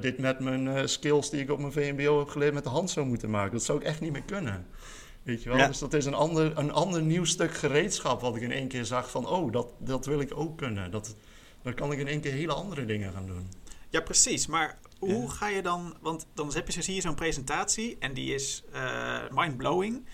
[0.00, 3.06] dit met mijn skills die ik op mijn VMBO heb geleerd met de hand zou
[3.06, 3.52] moeten maken.
[3.52, 4.66] Dat zou ik echt niet meer kunnen.
[5.24, 5.58] Weet je wel?
[5.58, 5.66] Ja.
[5.66, 8.84] Dus dat is een ander, een ander nieuw stuk gereedschap wat ik in één keer
[8.84, 10.90] zag van oh, dat, dat wil ik ook kunnen.
[10.90, 11.16] Dat,
[11.62, 13.48] dan kan ik in één keer hele andere dingen gaan doen.
[13.90, 14.46] Ja, precies.
[14.46, 15.28] Maar hoe Ja.
[15.28, 15.96] ga je dan...
[16.00, 20.04] Want dan heb je, zo zie je zo'n presentatie en die is eh mind-blowing.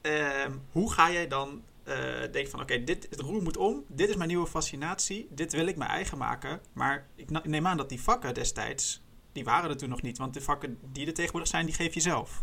[0.00, 1.94] Ehm, hoe ga jij dan eh,
[2.32, 2.60] denken van...
[2.60, 3.84] Oké, dit het roer moet om.
[3.88, 5.26] Dit is mijn nieuwe fascinatie.
[5.30, 6.60] Dit wil ik mijn eigen maken.
[6.72, 9.04] Maar ik neem aan dat die vakken destijds...
[9.32, 10.18] Die waren er toen nog niet.
[10.18, 12.42] Want de vakken die er tegenwoordig zijn, die geef je zelf.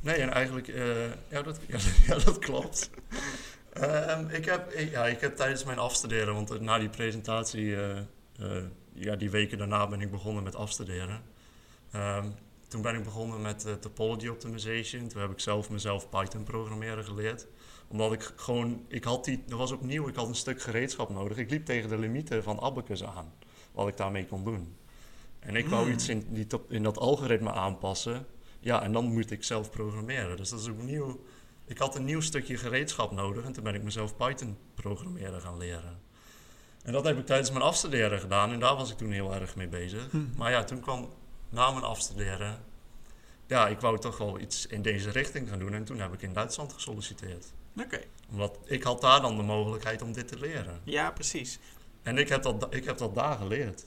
[0.00, 2.90] Nee, en eigenlijk, eh, ja, dat, ja, ja, dat klopt.
[3.72, 7.98] Ehm, ik, heb, ja, ik heb tijdens mijn afstuderen, want eh, na die presentatie, eh,
[8.92, 11.22] ja, die weken daarna ben ik begonnen met afstuderen.
[11.90, 12.26] Ehm,
[12.68, 15.08] toen ben ik begonnen met topology optimization.
[15.08, 17.46] Toen heb ik zelf mezelf Python programmeren geleerd.
[17.88, 21.36] Omdat ik gewoon, ik had die, dat was opnieuw, ik had een stuk gereedschap nodig.
[21.36, 23.32] Ik liep tegen de limieten van Abacus aan,
[23.72, 24.76] wat ik daarmee kon doen.
[25.38, 25.92] En ik wou Hmm.
[25.92, 28.26] iets in, die top- in dat algoritme aanpassen.
[28.60, 30.36] Ja, en dan moet ik zelf programmeren.
[30.36, 31.24] Dus dat is opnieuw.
[31.64, 35.58] Ik had een nieuw stukje gereedschap nodig en toen ben ik mezelf Python programmeren gaan
[35.58, 36.00] leren.
[36.82, 39.56] En dat heb ik tijdens mijn afstuderen gedaan en daar was ik toen heel erg
[39.56, 40.10] mee bezig.
[40.10, 40.18] Hm.
[40.36, 41.08] Maar ja, toen kwam
[41.48, 42.62] na mijn afstuderen.
[43.46, 46.22] Ja, ik wou toch wel iets in deze richting gaan doen en toen heb ik
[46.22, 47.46] in Duitsland gesolliciteerd.
[47.78, 48.00] Oké.
[48.30, 50.80] Omdat ik had daar dan de mogelijkheid om dit te leren.
[50.84, 51.58] Ja, precies.
[52.02, 53.84] En ik heb dat, ik heb dat daar geleerd.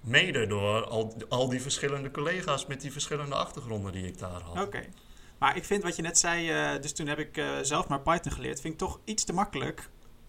[0.00, 4.66] Mede door al, al die verschillende collega's met die verschillende achtergronden die ik daar had.
[4.66, 4.82] Oké.
[5.40, 8.00] Maar ik vind wat je net zei, eh, dus toen heb ik eh, zelf maar
[8.00, 9.88] Python geleerd, vind ik toch iets te makkelijk.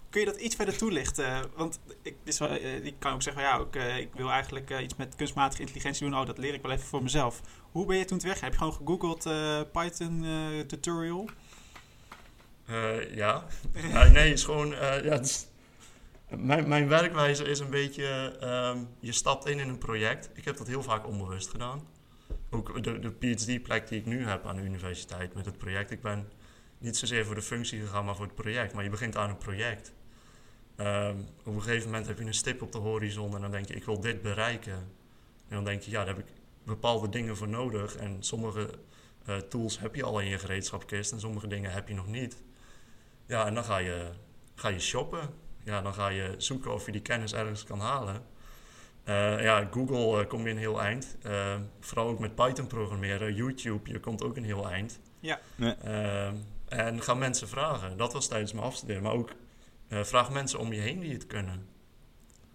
[0.09, 1.51] Kun je dat iets verder toelichten?
[1.55, 5.61] Want ik, eh, ik kan ook zeggen, ja, ik, ik wil eigenlijk iets met kunstmatige
[5.61, 6.19] intelligentie doen.
[6.19, 7.41] Oh, dat leer ik wel even voor mezelf.
[7.71, 8.39] Hoe ben je toen te weg?
[8.39, 9.23] Heb je gewoon gegoogeld
[9.71, 10.25] Python
[10.67, 11.29] tutorial?
[12.65, 13.01] Ja.
[13.11, 13.47] ja.
[14.13, 14.69] Nee, het is gewoon.
[15.03, 15.21] ja,
[16.37, 18.37] mijn, mijn werkwijze is een beetje.
[18.39, 20.29] ehm, je stapt in in een project.
[20.33, 21.87] Ik heb dat heel vaak onbewust gedaan.
[22.49, 25.91] Ook de, de PhD-plek die ik nu heb aan de universiteit met het project.
[25.91, 26.29] Ik ben
[26.77, 28.73] niet zozeer voor de functie gegaan, maar voor het project.
[28.73, 29.93] Maar je begint aan een project.
[30.75, 33.67] Ehm, op een gegeven moment heb je een stip op de horizon en dan denk
[33.67, 34.73] je, ik wil dit bereiken.
[35.47, 37.95] En dan denk je, ja, daar heb ik bepaalde dingen voor nodig.
[37.95, 38.69] En sommige
[39.25, 42.41] eh, tools heb je al in je gereedschapkist en sommige dingen heb je nog niet.
[43.25, 44.09] Ja, en dan ga je,
[44.55, 45.29] ga je shoppen.
[45.63, 48.23] Ja, dan ga je zoeken of je die kennis ergens kan halen.
[49.05, 51.17] Uh, ja, Google uh, kom je een heel eind.
[51.25, 53.33] Uh, vooral ook met Python programmeren.
[53.33, 54.99] YouTube, je komt ook een heel eind.
[55.19, 55.39] Ja.
[56.67, 57.97] en ga mensen vragen.
[57.97, 59.03] Dat was tijdens mijn afstuderen.
[59.03, 59.31] Maar ook
[59.89, 61.67] vraag mensen om je heen die het kunnen.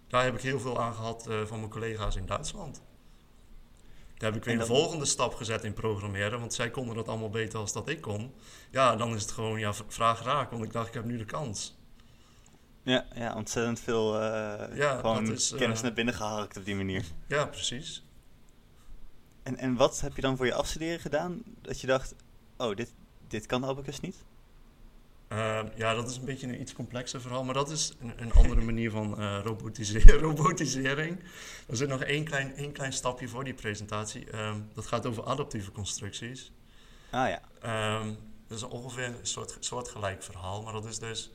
[0.07, 2.81] Daar heb ik heel veel aan gehad van mijn collega's in Duitsland.
[4.17, 6.39] Daar heb ik weer een volgende stap gezet in programmeren.
[6.39, 8.33] Want zij konden dat allemaal beter als dat ik kon.
[8.71, 10.51] Ja, dan is het gewoon ja, vraag raak.
[10.51, 11.76] Want ik dacht, ik heb nu de kans.
[12.87, 16.75] Ja, ja ontzettend veel uh, ja, gewoon is, uh, kennis naar binnen geharkt op die
[16.75, 17.03] manier.
[17.27, 18.03] Ja, precies.
[19.43, 21.41] En, en wat heb je dan voor je afstuderen gedaan?
[21.61, 22.15] Dat je dacht,
[22.57, 22.93] oh, dit,
[23.27, 24.15] dit kan Abacus niet?
[25.29, 28.33] Uh, ja, dat is een beetje een iets complexer verhaal, maar dat is een, een
[28.33, 31.19] andere manier van uh, robotiseren, robotisering.
[31.67, 34.37] Er zit nog één klein, één klein stapje voor die presentatie.
[34.37, 36.51] Um, dat gaat over adaptieve constructies.
[37.09, 37.41] Ah ja.
[37.99, 41.31] Um, dat is ongeveer een soort, soortgelijk verhaal, maar dat is dus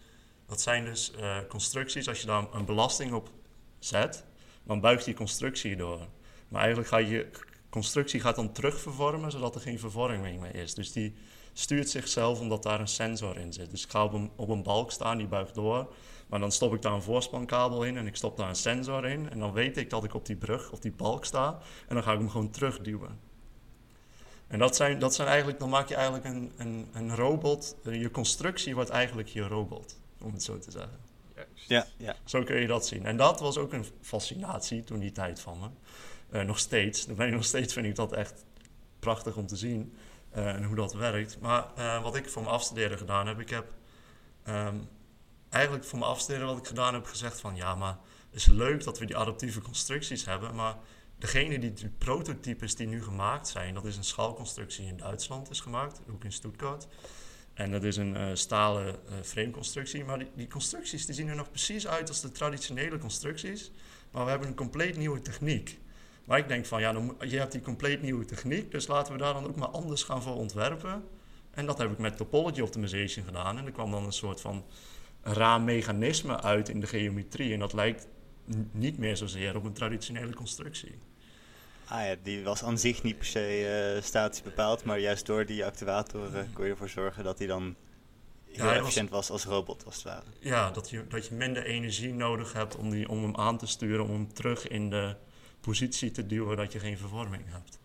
[0.53, 3.31] dat zijn dus uh, constructies, als je daar een belasting op
[3.79, 4.25] zet,
[4.65, 6.07] dan buigt die constructie door.
[6.49, 7.31] Maar eigenlijk gaat je
[7.71, 10.75] constructie gaat dan terugvervormen, zodat er geen vervorming meer is.
[10.75, 11.15] Dus die
[11.53, 13.71] stuurt zichzelf omdat daar een sensor in zit.
[13.71, 15.93] Dus ik ga op een, op een balk staan, die buigt door.
[16.27, 19.31] Maar dan stop ik daar een voorspankabel in en ik stop daar een sensor in.
[19.31, 21.59] En dan weet ik dat ik op die brug, of die balk sta.
[21.89, 23.21] En dan ga ik hem gewoon terugduwen.
[24.47, 27.77] En dat zijn, dat zijn eigenlijk, dan maak je eigenlijk een, een, een robot.
[27.83, 30.99] Je constructie wordt eigenlijk je robot om het zo te zeggen.
[31.55, 32.17] Ja, ja.
[32.25, 33.07] Zo kun je dat zien.
[33.07, 35.69] En dat was ook een fascinatie toen die tijd van me.
[36.39, 37.07] Uh, nog steeds.
[37.07, 38.45] Dan ben ik nog steeds vind ik dat echt
[38.99, 39.95] prachtig om te zien.
[40.37, 41.41] Uh, en hoe dat werkt.
[41.41, 43.67] Maar uh, wat ik voor mijn afstuderen gedaan heb, ik heb
[44.49, 44.89] um,
[45.53, 47.99] eigenlijk voor mijn afstuderen wat ik gedaan heb gezegd van ja, maar
[48.31, 50.77] het is leuk dat we die adaptieve constructies hebben, maar
[51.19, 55.61] degene die de prototypes die nu gemaakt zijn, dat is een schaalconstructie in Duitsland is
[55.61, 56.87] gemaakt, ook in Stuttgart.
[57.55, 60.05] En dat is een uh, stalen uh, frameconstructie.
[60.05, 63.71] Maar die, constructies zien er nog precies uit als de traditionele constructies.
[64.11, 65.79] Maar we hebben een compleet nieuwe techniek.
[66.25, 68.71] Maar ik denk van, ja, dan, je hebt die compleet nieuwe techniek.
[68.71, 71.05] Dus laten we daar dan ook maar anders gaan voor ontwerpen.
[71.51, 73.59] En dat heb ik met topology optimization gedaan.
[73.59, 74.65] En er kwam dan een soort van
[75.23, 77.53] raar mechanisme uit in de geometrie.
[77.53, 78.07] En dat lijkt
[78.71, 80.95] niet meer zozeer op een traditionele constructie.
[81.93, 85.47] Ah ja, die was aan zich niet per se uh, statisch bepaald, maar juist door
[85.47, 87.77] die actuator uh, kon je ervoor zorgen dat hij dan
[88.45, 90.27] heel ja, efficiënt was, als robot, als het ware.
[90.39, 93.67] Ja, dat je, dat je minder energie nodig hebt om, die, om hem aan te
[93.67, 95.17] sturen, om hem terug in de
[95.61, 97.79] positie te duwen dat je geen vervorming hebt.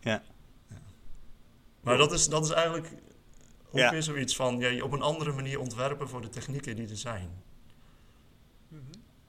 [0.00, 0.22] Ja.
[0.68, 0.80] ja.
[1.80, 2.88] Maar dat is, dat is eigenlijk
[3.70, 3.90] ook ja.
[3.90, 7.30] weer zoiets van ja, op een andere manier ontwerpen voor de technieken die er zijn.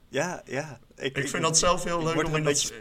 [0.09, 0.79] Ja, ja.
[0.95, 2.73] Ik, ik vind dat zelf heel leuk om in dat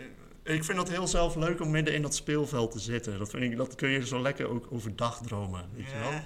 [0.42, 3.18] ik vind dat heel zelf leuk om midden in dat speelveld te zitten.
[3.18, 6.20] Dat, vind ik, dat kun je zo lekker ook overdag dromen, weet je wel.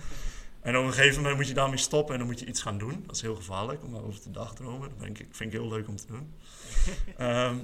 [0.60, 2.78] En op een gegeven moment moet je daarmee stoppen en dan moet je iets gaan
[2.78, 3.02] doen.
[3.06, 4.88] Dat is heel gevaarlijk om over te dagdromen.
[4.88, 6.34] Dat vind ik, vind ik heel leuk om te doen.
[7.20, 7.60] um,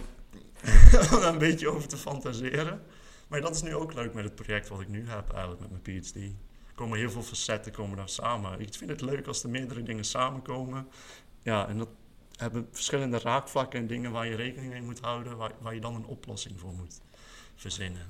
[1.15, 2.83] om daar een beetje over te fantaseren.
[3.29, 5.71] Maar dat is nu ook leuk met het project wat ik nu heb eigenlijk met
[5.71, 6.15] mijn PhD.
[6.15, 8.61] Er komen heel veel facetten komen daar samen.
[8.61, 10.89] Ik vind het leuk als er meerdere dingen samenkomen.
[11.43, 11.89] Ja, en dat,
[12.41, 15.95] hebben verschillende raakvlakken en dingen waar je rekening mee moet houden, waar, waar je dan
[15.95, 17.01] een oplossing voor moet
[17.57, 18.07] verzinnen.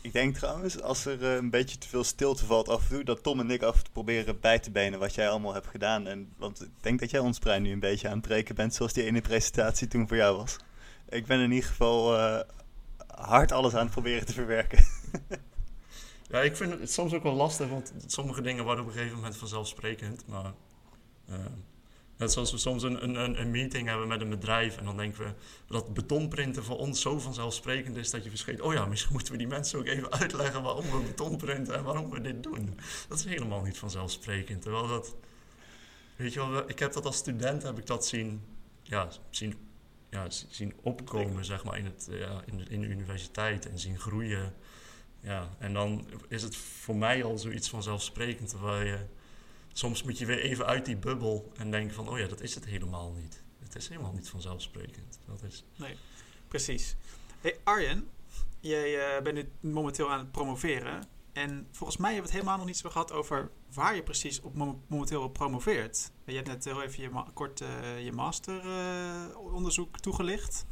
[0.00, 3.04] Ik denk trouwens, als er uh, een beetje te veel stilte valt af en toe,
[3.04, 5.66] dat Tom en ik af en toe proberen bij te benen wat jij allemaal hebt
[5.66, 6.06] gedaan.
[6.06, 8.74] En, want ik denk dat jij ons brein nu een beetje aan het breken bent,
[8.74, 10.56] zoals die ene presentatie toen voor jou was.
[11.08, 12.40] Ik ben in ieder geval uh,
[13.06, 14.84] hard alles aan het proberen te verwerken.
[16.30, 19.16] ja, ik vind het soms ook wel lastig, want sommige dingen worden op een gegeven
[19.16, 20.26] moment vanzelfsprekend.
[20.26, 20.52] Maar
[21.30, 21.36] uh,
[22.22, 25.24] Net zoals we soms een, een, een meeting hebben met een bedrijf en dan denken
[25.24, 25.32] we
[25.66, 29.38] dat betonprinten voor ons zo vanzelfsprekend is dat je verscheet, oh ja, misschien moeten we
[29.38, 32.78] die mensen ook even uitleggen waarom we betonprinten en waarom we dit doen.
[33.08, 34.62] Dat is helemaal niet vanzelfsprekend.
[34.62, 35.14] Terwijl dat,
[36.16, 38.42] weet je wel, ik heb dat als student, heb ik dat zien,
[38.82, 39.54] ja, zien,
[40.10, 43.98] ja, zien opkomen, zeg maar, in, het, ja, in, de, in de universiteit en zien
[43.98, 44.54] groeien.
[45.20, 48.98] Ja, en dan is het voor mij al zoiets vanzelfsprekend, terwijl je
[49.72, 52.54] soms moet je weer even uit die bubbel en denken van, oh ja, dat is
[52.54, 53.42] het helemaal niet.
[53.58, 55.18] Het is helemaal niet vanzelfsprekend.
[55.26, 55.64] Dat is...
[55.76, 55.96] Nee,
[56.48, 56.96] precies.
[57.40, 58.08] Hey Arjen,
[58.60, 61.08] jij uh, bent nu momenteel aan het promoveren.
[61.32, 64.40] En volgens mij hebben we het helemaal nog niet zo gehad over waar je precies
[64.40, 64.54] op
[64.86, 66.10] momenteel op promoveert.
[66.24, 70.66] Je hebt net heel even je kort uh, je masteronderzoek uh, toegelicht.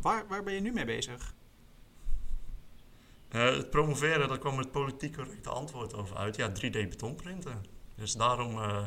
[0.00, 1.34] Waar, waar ben je nu mee bezig?
[3.28, 6.36] het promoveren, daar kwam het politiek correcte antwoord over uit.
[6.36, 7.75] Ja, 3D betonprinten.
[7.96, 8.84] Dus daarom eh,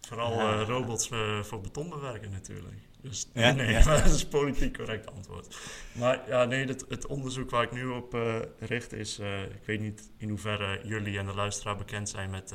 [0.00, 2.76] vooral eh, robots eh, voor beton bewerken natuurlijk.
[3.00, 3.82] Dus Ja, nee, ja.
[4.02, 5.56] dat is politiek correct antwoord.
[5.92, 8.16] Maar ja, nee, het, het onderzoek waar ik nu op
[8.58, 9.18] richt is...
[9.18, 12.52] ik weet niet in hoeverre jullie en de luisteraar bekend zijn met...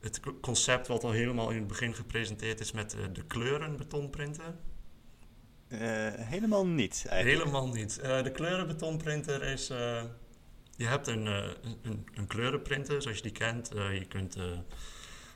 [0.00, 4.58] het co- concept wat al helemaal in het begin gepresenteerd is met de kleuren betonprinten.
[6.14, 7.44] Helemaal niet, eigenlijk.
[7.44, 7.94] Helemaal niet.
[8.02, 9.70] De kleurenbetonprinter is...
[10.78, 11.44] je hebt een, eh,
[11.82, 13.72] een, een, kleurenprinter, zoals je die kent.
[13.74, 14.44] Eh, je kunt eh,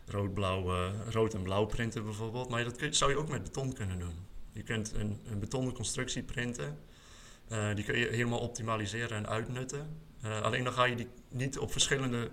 [0.06, 2.48] rood, blauw, rood en blauw printen bijvoorbeeld.
[2.48, 4.14] Maar dat kun, zou je ook met beton kunnen doen.
[4.52, 6.78] Je kunt een, een betonnen constructie printen.
[7.74, 9.98] Die kun je helemaal optimaliseren en uitnutten.
[10.42, 12.30] Alleen dan ga je die niet op verschillende...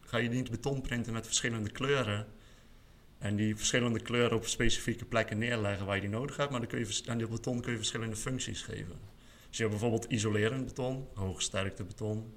[0.00, 2.26] Ga je niet beton printen met verschillende kleuren...
[3.18, 6.50] En die verschillende kleuren op specifieke plekken neerleggen waar je die nodig hebt.
[6.50, 8.98] Maar dan kun je, aan die beton kun je verschillende functies geven.
[9.48, 12.32] Dus je hebt bijvoorbeeld isolerend beton, hooggesterkte beton,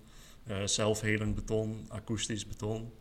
[0.65, 2.91] zelfhelend beton, akoestisch beton.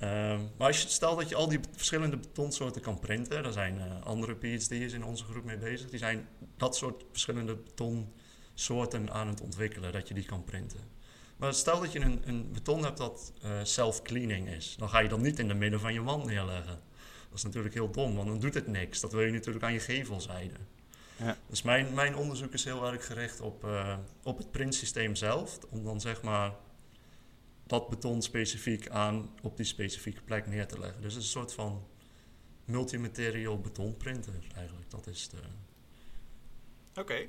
[0.00, 3.78] Ehm, maar als je stelt dat je al die verschillende betonsoorten kan printen, daar zijn
[3.78, 9.28] eh, andere PhD's in onze groep mee bezig, die zijn dat soort verschillende betonsoorten aan
[9.28, 10.80] het ontwikkelen, dat je die kan printen.
[11.36, 15.08] Maar stel dat je een, een beton hebt dat eh, self-cleaning is, dan ga je
[15.08, 16.78] dat niet in het midden van je wand neerleggen.
[17.28, 19.00] Dat is natuurlijk heel dom, want dan doet het niks.
[19.00, 20.54] Dat wil je natuurlijk aan je gevelzijde.
[21.20, 21.36] Ja.
[21.46, 25.58] Dus mijn, mijn onderzoek is heel erg gericht op, eh, op het printsysteem zelf.
[25.70, 26.52] Om dan zeg maar
[27.66, 31.02] dat beton specifiek aan op die specifieke plek neer te leggen.
[31.02, 31.86] Dus het is een soort van
[32.64, 34.90] multimaterial betonprinter eigenlijk.
[34.90, 35.36] Dat is de...
[37.00, 37.26] Oké.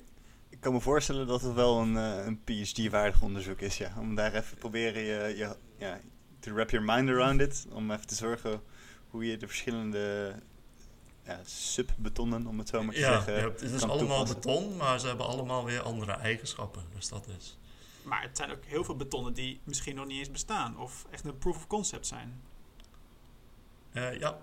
[0.49, 3.93] Ik kan me voorstellen dat het wel een, eh, een PhD-waardig onderzoek is, ja.
[3.99, 6.01] Om daar even proberen je, je ja,
[6.39, 7.67] to wrap your mind around it.
[7.69, 8.62] Om even te zorgen
[9.10, 10.36] hoe je de verschillende
[11.32, 14.36] ja, subbetonnen, om het zo maar te Ja, zeggen, het is allemaal toepassen.
[14.36, 16.84] beton, maar ze hebben allemaal weer andere eigenschappen.
[16.96, 17.58] Dus dat is...
[18.04, 20.80] Maar het zijn ook heel veel betonnen die misschien nog niet eens bestaan.
[20.80, 22.41] Of echt een proof of concept zijn.
[23.91, 24.38] eh, ja,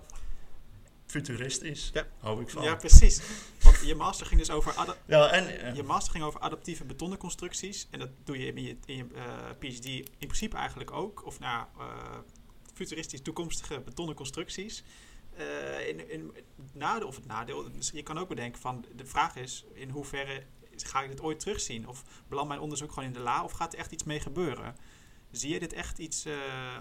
[1.07, 1.91] futuristisch.
[1.93, 2.07] Ja.
[2.19, 2.63] Hou ik van.
[2.63, 3.21] Ja, precies.
[3.63, 5.61] Want je master ging dus over, ada- Ja, en...
[5.61, 7.87] eh, je master ging over adaptieve betonnen constructies.
[7.91, 11.27] En dat doe je in je, in je eh, PhD in principe eigenlijk ook.
[11.27, 11.85] Of nou, eh,
[12.75, 14.83] futuristisch toekomstige betonnen constructies.
[15.39, 19.07] Eh, in, in het nadeel, of het nadeel, dus je kan ook bedenken van, de
[19.07, 20.43] vraag is in hoeverre
[20.77, 21.89] ga ik dit ooit terugzien?
[21.89, 24.77] Of belandt mijn onderzoek gewoon in de la of gaat er echt iets mee gebeuren?
[25.31, 26.35] Zie je dit echt iets eh,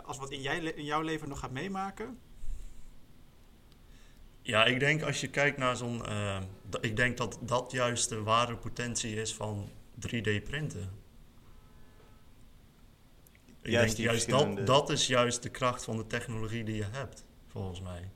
[0.04, 2.20] als wat in, jij, in jouw leven nog gaat meemaken?
[4.41, 6.06] Ja, ik denk als je kijkt naar zo'n.
[6.06, 6.41] eh,
[6.82, 10.91] ik denk dat dat juist de ware potentie is van 3D-printen.
[13.62, 16.86] Ik Juist denk juist dat, dat is juist de kracht van de technologie die je
[16.91, 18.10] hebt, volgens mij.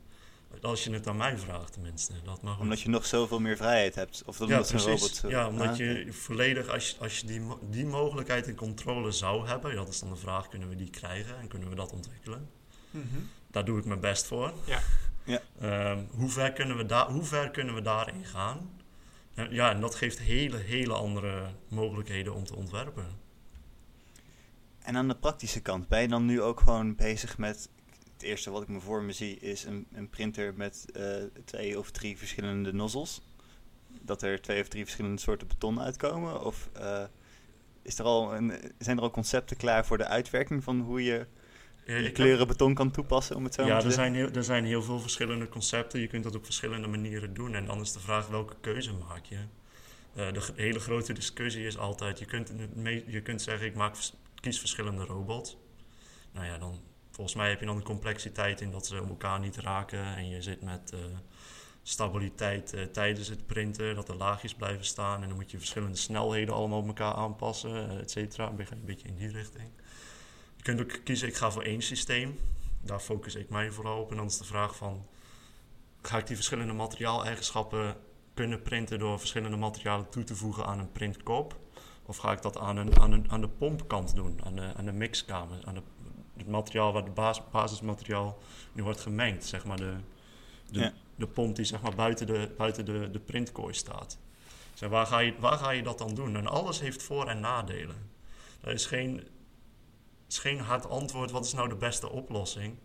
[0.62, 2.14] Als je het aan mij vraagt, tenminste.
[2.24, 4.24] Dat mag Omdat je nog zoveel meer vrijheid hebt.
[4.26, 5.02] Of ja, omdat zo'n precies.
[5.02, 5.16] robot...
[5.16, 9.12] zo- ja, omdat Ah, je volledig, als je, als je die, die mogelijkheid en controle
[9.12, 11.92] zou hebben, dat is dan de vraag: kunnen we die krijgen en kunnen we dat
[11.92, 12.50] ontwikkelen?
[13.52, 14.54] Daar doe ik mijn best voor.
[14.66, 14.80] Ja.
[15.24, 15.40] Ja.
[15.60, 18.70] Ehm, hoe, ver kunnen we daar, hoe ver kunnen we daarin gaan?
[19.34, 23.06] En ja, en dat geeft hele, hele andere mogelijkheden om te ontwerpen.
[24.80, 27.70] En aan de praktische kant, ben je dan nu ook gewoon bezig met...
[28.22, 31.14] Het eerste wat ik me voor me zie is een, een printer met eh,
[31.46, 33.22] twee of drie verschillende nozzles.
[33.88, 36.44] Dat er twee of drie verschillende soorten beton uitkomen?
[36.46, 37.04] Of eh,
[37.82, 41.26] is er al een, zijn er al concepten klaar voor de uitwerking van hoe je
[41.86, 44.66] ik kleuren beton kan toepassen, om het zo ja, te er zijn, heel, er zijn
[44.66, 46.00] heel veel verschillende concepten.
[46.00, 47.56] Je kunt dat op verschillende manieren doen.
[47.56, 49.40] En dan is de vraag welke keuze maak je?
[50.16, 52.52] Eh, de hele grote discussie is altijd: je kunt,
[53.08, 53.96] je kunt zeggen, ik maak,
[54.40, 55.58] kies verschillende robots.
[56.32, 56.80] Nou ja, dan,
[57.12, 60.16] volgens mij heb je dan de complexiteit in dat ze elkaar niet raken.
[60.16, 61.00] En je zit met eh,
[61.84, 65.22] stabiliteit eh, tijdens het printen, dat er laagjes blijven staan.
[65.22, 68.50] En dan moet je verschillende snelheden allemaal op elkaar aanpassen, et cetera.
[68.50, 69.70] Een beetje in die richting.
[70.56, 72.40] Je kunt ook kiezen, ik ga voor één systeem.
[72.82, 74.12] Daar focus ik mij vooral op.
[74.12, 75.08] En dan is de vraag van,
[76.02, 77.96] ga ik die verschillende materiaaleigenschappen
[78.34, 81.60] kunnen printen door verschillende materialen toe te voegen aan een printkop?
[82.06, 84.86] Of ga ik dat aan, een, aan, een, aan de pompkant doen, aan de, aan
[84.86, 85.82] de mixkamer, aan de,
[86.42, 88.38] het materiaal waar bas, basismateriaal
[88.72, 89.94] nu wordt gemengd, zeg maar de,
[90.72, 90.94] de, Ja.
[91.16, 94.18] de pomp die zeg maar buiten de, buiten de, de printkooi staat.
[94.74, 96.36] Zeg, waar, ga je, waar ga je dat dan doen?
[96.36, 98.10] En alles heeft voor- en nadelen.
[98.62, 99.24] Er is geen,
[100.28, 102.76] is geen hard antwoord, wat is nou de beste oplossing?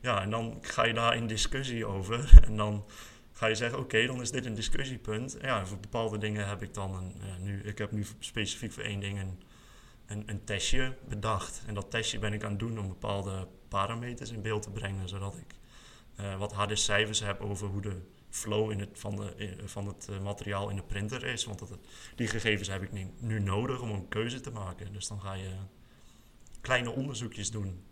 [0.00, 2.30] Ja, en dan ga je daar in discussie over.
[2.46, 2.84] En dan
[3.32, 5.36] ga je zeggen, oké, dan is dit een discussiepunt.
[5.42, 8.82] Ja, voor bepaalde dingen heb ik dan een, ja, nu, ik heb nu specifiek voor
[8.82, 9.40] één ding een,
[10.08, 11.62] een, een testje bedacht.
[11.66, 15.08] En dat testje ben ik aan het doen om bepaalde parameters in beeld te brengen,
[15.08, 15.54] zodat ik
[16.16, 18.00] eh, wat harde cijfers heb over hoe de
[18.30, 21.44] flow in het, van, de, eh, van het eh, materiaal in de printer is.
[21.44, 21.78] Want dat,
[22.16, 24.92] die gegevens heb ik nu, nu nodig om een keuze te maken.
[24.92, 25.50] Dus dan ga je
[26.60, 27.82] kleine onderzoekjes doen.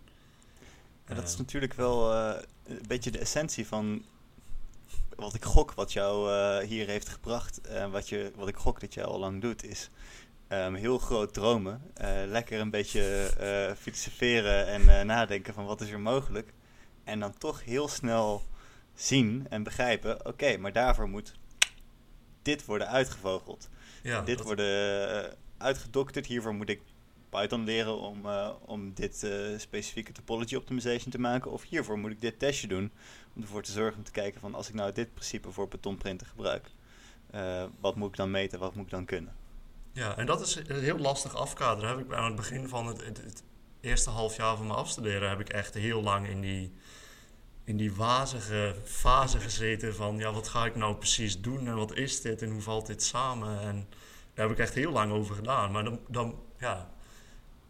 [1.05, 4.05] En dat is natuurlijk wel een beetje de essentie van
[5.17, 6.31] wat ik gok wat jou
[6.65, 7.61] hier heeft gebracht.
[7.61, 9.91] En wat, je, wat ik gok dat jij al lang doet, is
[10.49, 11.83] ehm, heel groot dromen.
[11.95, 16.53] Eh, lekker een beetje eh, filosoferen en eh, nadenken van wat is er mogelijk.
[17.05, 18.43] En dan toch heel snel
[18.95, 21.35] zien en begrijpen, oké, maar daarvoor moet
[22.43, 23.69] dit worden uitgevogeld.
[24.03, 26.27] ja, dit dat- worden uitgedokterd.
[26.27, 26.81] Hiervoor moet ik
[27.29, 28.27] Python leren om,
[28.61, 29.27] om dit
[29.57, 31.51] specifieke topology optimization te maken.
[31.51, 32.93] Of hiervoor moet ik dit testje doen.
[33.35, 36.27] Om ervoor te zorgen om te kijken van als ik nou dit principe voor betonprinten
[36.27, 36.71] gebruik.
[37.81, 39.33] wat moet ik dan meten, wat moet ik dan kunnen?
[39.97, 41.89] Ja, en dat is heel lastig afkaderen.
[41.89, 43.43] Heb ik aan het begin van het, het,
[43.81, 46.73] eerste half jaar van mijn afstuderen heb ik echt heel lang in die,
[47.65, 51.95] in die wazige fase gezeten van ja, wat ga ik nou precies doen en wat
[51.95, 53.61] is dit en hoe valt dit samen?
[53.61, 53.89] En
[54.35, 55.73] daar heb ik echt heel lang over gedaan.
[55.73, 56.91] Maar dan, dan ja,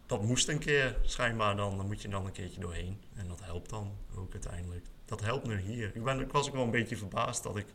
[0.05, 1.77] dat moest een keer schijnbaar dan.
[1.77, 3.01] Dan moet je dan een keertje doorheen.
[3.15, 4.85] En dat helpt dan ook uiteindelijk.
[5.05, 5.91] Dat helpt nu hier.
[5.95, 7.67] Ik, ben, ik was ook wel een beetje verbaasd dat ik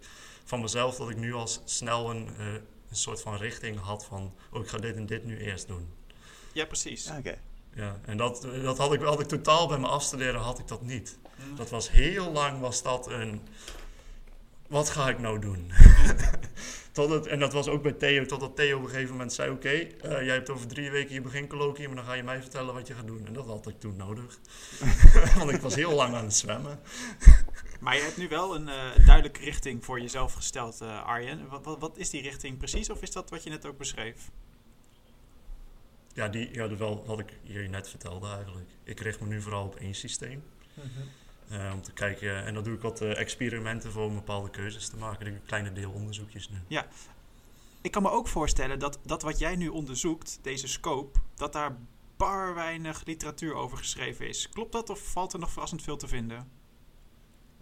[0.45, 2.47] van mezelf dat ik nu al snel een, eh,
[2.93, 5.89] een soort van richting had van oh, ik ga dit en dit nu eerst doen.
[6.53, 7.05] Ja, precies.
[7.05, 7.39] Ja, Oké.
[7.75, 10.83] Ja, en dat, dat had ik, had ik totaal bij mijn afstuderen had ik dat
[10.83, 11.19] niet.
[11.37, 11.57] Mm.
[11.57, 13.43] Dat was heel lang was dat een
[14.69, 15.73] wat ga ik nou doen?
[16.93, 19.51] tot het, en dat was ook bij Theo, totdat Theo op een gegeven moment zei:
[19.51, 22.75] Oké, eh, jij hebt over drie weken je begincolloquium, maar dan ga je mij vertellen
[22.75, 23.27] wat je gaat doen.
[23.27, 24.39] En dat had ik toen nodig.
[25.39, 26.81] Want ik was heel lang aan het zwemmen.
[27.83, 31.49] Maar je hebt nu wel een eh, duidelijke richting voor jezelf gesteld, eh, Arjen.
[31.49, 32.91] Wat, wat, wat is die richting precies?
[32.91, 34.31] Of is dat wat je net ook beschreef?
[36.15, 38.71] Ja, die, ja, dat wel wat ik je net vertelde eigenlijk.
[38.85, 40.43] Ik richt me nu vooral op één systeem.
[41.49, 44.89] Eh, om te kijken, en dan doe ik wat eh, experimenten voor om bepaalde keuzes
[44.89, 45.27] te maken.
[45.27, 46.77] Ik doe kleine deelonderzoekjes nu.
[47.81, 51.77] Ik kan me ook voorstellen dat dat wat jij nu onderzoekt, deze scope, dat daar
[52.17, 54.49] bar weinig literatuur over geschreven is.
[54.49, 56.62] Klopt dat of valt er nog verrassend veel te vinden?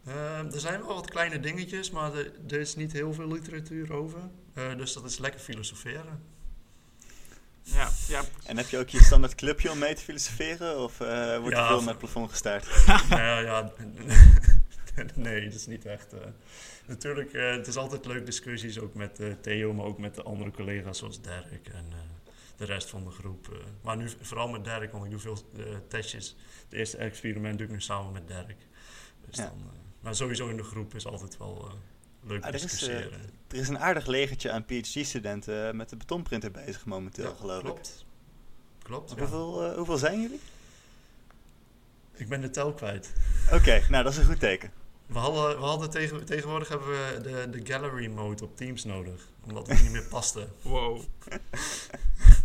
[0.04, 3.92] Eh, er zijn wel wat kleine dingetjes, maar er, er is niet heel veel literatuur
[3.92, 4.20] over.
[4.54, 6.22] Eh, dus dat is lekker filosoferen.
[7.62, 8.22] Ja, ja.
[8.46, 10.78] En heb je ook je standaard clubje om mee te filosoferen?
[10.82, 12.86] Of eh, wordt Ja, er veel met plafond gestaard?
[12.86, 13.72] nou ja, ja,
[15.14, 16.12] nee, dat is niet echt.
[16.12, 16.18] eh.
[16.86, 20.22] natuurlijk, eh, het is altijd leuk discussies, ook met eh, Theo, maar ook met de
[20.22, 21.98] andere collega's zoals Dirk en eh,
[22.56, 23.64] de rest van de groep.
[23.82, 26.36] maar nu vooral met Dirk, want ik doe veel eh, testjes.
[26.64, 28.56] Het eerste experiment doe ik nu samen met Dirk.
[29.28, 29.44] Dus Ja.
[29.44, 29.70] dan,
[30.00, 31.74] maar sowieso in de groep is altijd wel eh,
[32.28, 33.20] leuk Ah, er is, eh, discussiëren.
[33.48, 37.64] Er is een aardig legertje aan PhD-studenten met de betonprinter bezig momenteel, geloof ik.
[37.64, 38.04] klopt.
[38.82, 39.10] Klopt.
[39.10, 39.16] ja.
[39.18, 40.40] Hoeveel, eh, hoeveel zijn jullie?
[42.12, 43.12] Ik ben de tel kwijt.
[43.52, 44.72] Oké, nou dat is een goed teken.
[45.06, 49.28] We hadden, we hadden tegen, tegenwoordig hebben we de, de gallery mode op Teams nodig.
[49.46, 50.48] Omdat het niet meer paste.
[50.62, 51.00] Wow.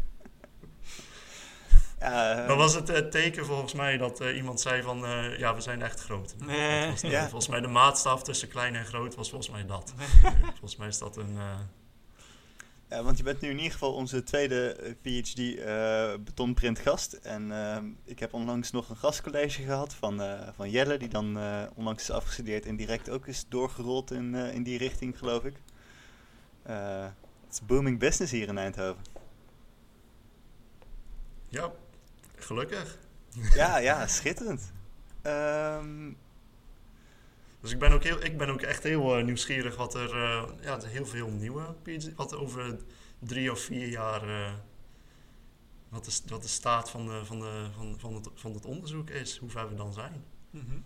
[2.09, 5.05] Ja, Dan was het eh, teken volgens mij dat eh, iemand zei van...
[5.05, 6.35] eh, ja, we zijn echt groot.
[6.39, 7.21] Was, eh, ja.
[7.21, 9.93] Volgens mij de maatstaf tussen klein en groot was volgens mij dat.
[10.59, 11.35] volgens mij is dat een...
[11.37, 11.59] eh,
[12.89, 17.13] Ja, want je bent nu in ieder geval onze tweede eh, PhD eh betonprint gast.
[17.13, 17.51] En
[18.03, 22.01] ik heb onlangs nog een gastcollege gehad van, eh, van Jelle, die dan eh, onlangs
[22.03, 25.55] is afgestudeerd en direct ook is doorgerold in, eh, in die richting, geloof ik.
[26.63, 27.03] Eh,
[27.45, 29.03] Het is booming business hier in Eindhoven.
[31.49, 31.71] ja,
[32.45, 32.97] gelukkig.
[33.53, 34.71] ja, ja, schitterend.
[35.21, 36.11] Ehm,
[37.61, 40.09] Dus ik ben ook, heel, ik ben ook echt heel eh, nieuwsgierig wat er...
[40.15, 42.15] eh, ja, er heel veel nieuwe PhD...
[42.15, 42.77] Wat er over
[43.19, 44.21] drie of vier jaar...
[44.29, 44.53] eh,
[45.89, 49.09] wat, de, wat de staat van, de, van, de, van, van, het, van het onderzoek
[49.09, 49.37] is.
[49.37, 50.23] Hoe ver we dan zijn.
[50.49, 50.77] Mhm.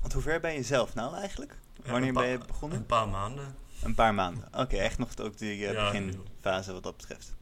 [0.00, 1.58] want hoe ver ben je zelf nou eigenlijk?
[1.86, 2.78] Wanneer ben je begonnen?
[2.78, 3.54] Een paar maanden.
[3.82, 4.48] Een paar maanden.
[4.52, 7.34] Oké, echt nog ook die beginfase wat dat betreft.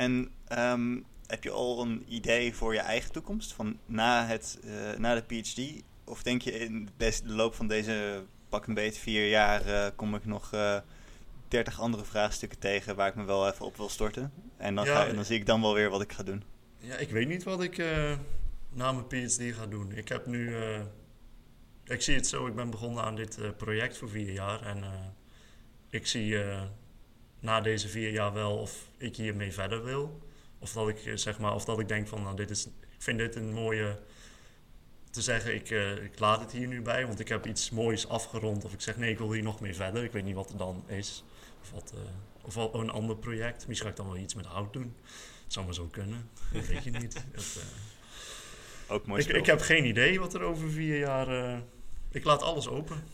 [0.00, 3.52] En ehm, heb je al een idee voor je eigen toekomst?
[3.52, 5.82] Van na, het, eh, na de PhD?
[6.04, 10.14] Of denk je in de loop van deze pak een beet vier jaar eh, kom
[10.14, 10.78] ik nog eh
[11.48, 14.32] 30 andere vraagstukken tegen waar ik me wel even op wil storten?
[14.56, 16.42] En dan, Ja, ga, dan zie ik dan wel weer wat ik ga doen.
[16.78, 17.78] Ja, ik weet niet wat ik
[18.72, 19.92] na mijn PhD ga doen.
[19.92, 20.56] Ik heb nu...
[21.84, 24.62] ik zie het zo, ik ben begonnen aan dit project voor vier jaar.
[24.62, 24.84] En
[25.90, 26.38] ik zie
[27.40, 30.28] na deze vier jaar wel of ik hiermee verder wil.
[30.58, 33.02] Of dat ik, eh, zeg maar, of dat ik denk van, nou, dit is, ik
[33.02, 33.98] vind dit een mooie...
[35.10, 38.08] Te zeggen, ik, eh, ik laat het hier nu bij, want ik heb iets moois
[38.08, 38.64] afgerond.
[38.64, 40.04] Of ik zeg, nee, ik wil hier nog mee verder.
[40.04, 41.24] Ik weet niet wat er dan is.
[41.62, 42.00] Of, wat, eh,
[42.42, 43.66] of wel een ander project.
[43.66, 44.96] Misschien ga ik dan wel iets met hout doen.
[45.44, 46.30] Het zou maar zo kunnen.
[46.52, 47.14] Dat weet je niet.
[47.32, 47.58] Het,
[48.86, 51.28] eh, Ook mooi ik, ik heb geen idee wat er over vier jaar...
[51.28, 51.58] eh,
[52.10, 53.04] ik laat alles open.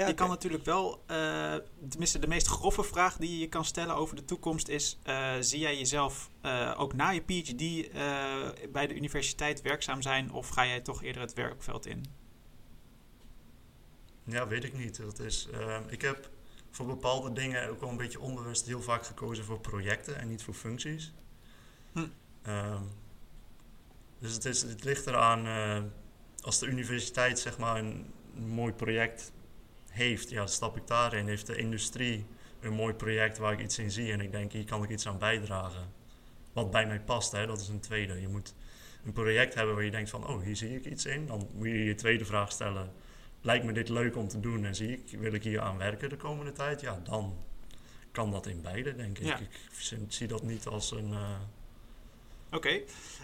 [0.00, 1.54] Ik, je kan natuurlijk wel, eh,
[1.88, 5.58] tenminste de meest grove vraag die je kan stellen over de toekomst is, eh, zie
[5.58, 10.66] jij jezelf eh, ook na je PhD eh, bij de universiteit werkzaam zijn of ga
[10.66, 12.04] jij toch eerder het werkveld in?
[14.24, 14.96] Ja, weet ik niet.
[14.96, 16.30] Dat is, ehm, ik heb
[16.70, 20.42] voor bepaalde dingen ook wel een beetje onbewust heel vaak gekozen voor projecten en niet
[20.42, 21.12] voor functies.
[21.92, 22.06] Hm.
[22.42, 22.82] Ehm,
[24.18, 25.82] dus het, is, het ligt eraan, eh,
[26.40, 29.32] als de universiteit zeg maar een mooi project
[29.94, 31.26] heeft, ja, stap ik daarin.
[31.26, 32.26] Heeft de industrie
[32.60, 35.06] een mooi project waar ik iets in zie en ik denk, hier kan ik iets
[35.06, 35.92] aan bijdragen.
[36.52, 38.20] Wat bij mij past, hè, dat is een tweede.
[38.20, 38.54] Je moet
[39.04, 41.26] een project hebben waar je denkt van, oh, hier zie ik iets in.
[41.26, 42.92] Dan moet je je tweede vraag stellen,
[43.40, 46.08] lijkt me dit leuk om te doen en zie ik, wil ik hier aan werken
[46.08, 46.80] de komende tijd?
[46.80, 47.36] Ja, dan
[48.12, 49.24] kan dat in beide, denk ik.
[49.26, 49.38] Ja.
[49.38, 49.48] Ik
[50.08, 51.12] zie- dat niet als een...
[51.12, 51.38] eh,
[52.50, 52.80] Oké.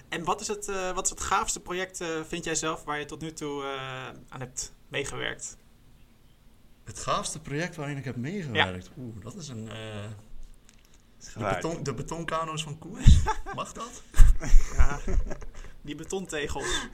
[0.08, 2.98] En wat is, het, eh, wat is het gaafste project, eh, vind jij zelf, waar
[2.98, 3.64] je tot nu toe
[4.28, 5.56] aan hebt meegewerkt?
[6.84, 8.90] Het gaafste project waarin ik heb meegewerkt.
[8.98, 9.68] Oeh, dat is een...
[9.68, 10.08] eh,
[11.34, 13.18] de, beton, de betonkano's van Koers.
[13.54, 14.02] Mag dat?
[14.76, 14.98] Ja,
[15.82, 16.86] die betontegels.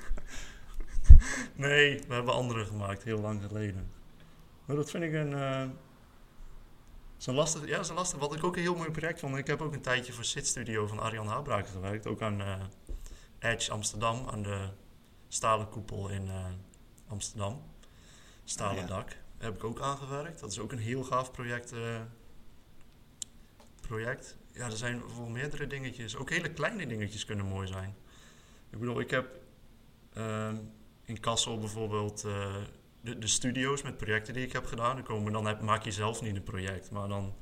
[1.54, 3.90] Nee, we hebben andere gemaakt, heel lang geleden.
[4.64, 5.34] Maar dat vind ik een...
[5.34, 5.64] eh,
[7.18, 8.18] is een lastig, ja, is een lastig.
[8.18, 9.36] Wat ik ook een heel mooi project vond.
[9.36, 12.06] Ik heb ook een tijdje voor Sit Studio van Arjan Habraken gewerkt.
[12.06, 12.60] Ook aan eh,
[13.38, 14.68] Edge Amsterdam, aan de
[15.28, 16.44] stalen koepel in eh,
[17.08, 17.62] Amsterdam.
[18.44, 18.86] Stalen Ja.
[18.86, 19.16] dak.
[19.46, 20.40] Heb ik ook aan gewerkt.
[20.40, 21.72] Dat is ook een heel gaaf project.
[21.72, 22.00] eh,
[23.80, 24.36] project.
[24.52, 26.16] Ja, er zijn voor meerdere dingetjes.
[26.16, 27.96] Ook hele kleine dingetjes kunnen mooi zijn.
[28.70, 29.38] Ik bedoel, ik heb
[30.12, 30.56] ehm,
[31.04, 32.54] in Kassel bijvoorbeeld eh,
[33.00, 34.94] de, de studio's met projecten die ik heb gedaan.
[34.96, 37.34] Dan, komen, dan maak je zelf niet een project, maar dan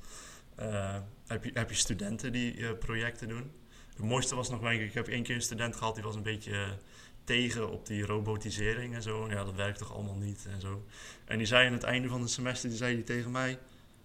[0.55, 0.97] eh,
[1.27, 3.53] heb, je, heb je studenten die projecten doen.
[3.89, 6.23] Het mooiste was nog, ik, ik heb één keer een student gehad die was een
[6.23, 6.79] beetje
[7.25, 9.29] tegen op die robotisering en zo.
[9.31, 10.85] Ja, dat werkt toch allemaal niet en zo.
[11.25, 13.59] En die zei aan het einde van het semester, die zei die tegen mij...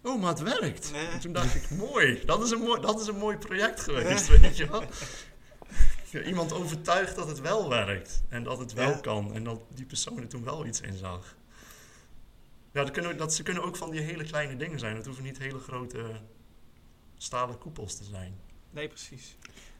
[0.04, 0.92] Oh, maar het werkt.
[0.92, 1.08] Nee.
[1.08, 2.26] En toen dacht ik, mooi.
[2.26, 4.84] Dat is een mooi, dat is een mooi project geweest, weet je wel.
[6.12, 8.24] Ja, iemand overtuigd dat het wel werkt.
[8.30, 8.98] En dat het wel Ja.
[8.98, 9.34] kan.
[9.34, 11.36] En dat die persoon er toen wel iets in zag.
[12.72, 14.96] Ja, dat kunnen, dat, ze kunnen ook van die hele kleine dingen zijn.
[14.96, 16.12] Het hoeven niet hele grote
[17.18, 18.40] stalen koepels te zijn.
[18.70, 19.38] Nee, precies.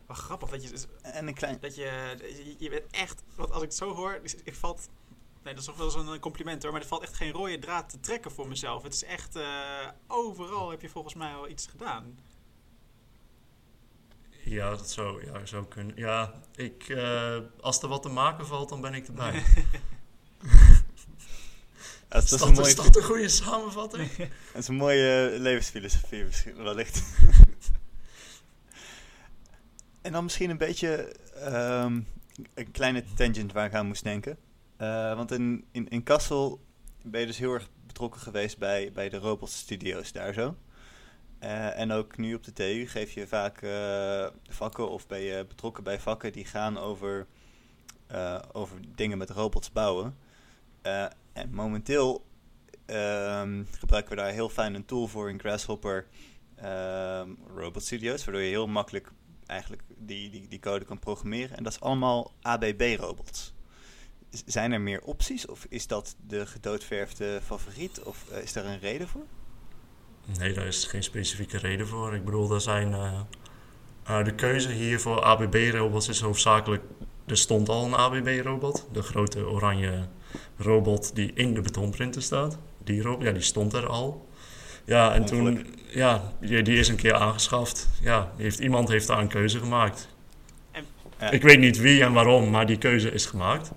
[0.10, 1.58] Wat grappig dat je, En een klein...
[1.60, 4.90] dat je, je, je bent echt, want als ik het zo hoor, dus ik valt,
[5.44, 7.60] nee, dat is nog wel eens een compliment hoor, maar er valt echt geen rode
[7.60, 8.84] draad te trekken voor mezelf.
[8.84, 12.20] Het is echt, eh, overal heb je volgens mij al iets gedaan.
[14.44, 15.96] Ja, dat zou, ja, zou kunnen.
[15.98, 19.44] Ja, ik, eh, als er wat te maken valt, dan ben ik erbij.
[22.08, 24.16] Dat Is is, dat, een is mooie, dat een goede samenvatting?
[24.54, 27.04] dat is een mooie levensfilosofie misschien wellicht.
[30.02, 32.02] En dan misschien een beetje ehm,
[32.54, 34.38] een kleine tangent waar ik aan moest denken.
[34.78, 36.60] Eh, want in, in, in Kassel
[37.04, 40.56] ben je dus heel erg betrokken geweest bij, bij de robotstudio's daar zo.
[41.40, 45.46] Eh, en ook nu op de TU geef je vaak eh, vakken of ben je
[45.48, 47.28] betrokken bij vakken die gaan over,
[48.52, 50.18] over dingen met robots bouwen.
[51.34, 52.26] En momenteel
[52.86, 56.08] ehm, gebruiken we daar heel fijn een tool voor in Grasshopper
[56.56, 59.12] ehm, Robot Studios, waardoor je heel makkelijk
[59.50, 61.58] eigenlijk die, die, die code kan programmeren.
[61.58, 63.54] En dat is allemaal ABB-robots.
[64.46, 68.80] Zijn er meer opties of is dat de gedoodverfde favoriet of eh, is daar een
[68.80, 69.26] reden voor?
[70.38, 72.16] Nee, daar is geen specifieke reden voor.
[72.16, 72.94] Ik bedoel, er zijn.
[72.94, 73.20] eh,
[74.04, 76.84] eh, de keuze hier voor ABB-robots is hoofdzakelijk.
[77.26, 80.08] Er stond al een ABB-robot, de grote oranje
[80.58, 82.58] robot die in de betonprinter staat.
[82.84, 84.28] Die, ro- ja, die stond er al.
[84.90, 85.66] Ja, en toen.
[85.88, 87.90] Ja, die, die is een keer aangeschaft.
[88.02, 90.10] Ja, heeft, iemand heeft daar een keuze gemaakt.
[91.20, 91.32] Ja.
[91.32, 93.72] Ik weet niet wie en waarom, maar die keuze is gemaakt.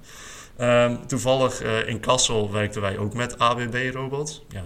[0.56, 4.44] Ehm, toevallig eh, in Kassel werkten wij ook met ABB-robots.
[4.48, 4.64] Ja.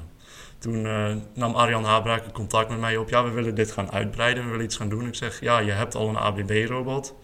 [0.59, 3.09] Toen eh, nam Arjan Habraken contact met mij op.
[3.09, 5.07] Ja, we willen dit gaan uitbreiden, we willen iets gaan doen.
[5.07, 7.15] Ik zeg, ja, je hebt al een ABB-robot.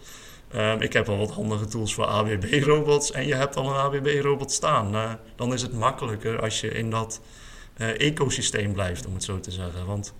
[0.51, 4.51] Ehm, ik heb al wat handige tools voor ABB-robots en je hebt al een ABB-robot
[4.51, 4.95] staan.
[4.95, 7.21] Eh, dan is het makkelijker als je in dat
[7.77, 9.85] ecosysteem blijft, om het zo te zeggen.
[9.85, 10.13] Want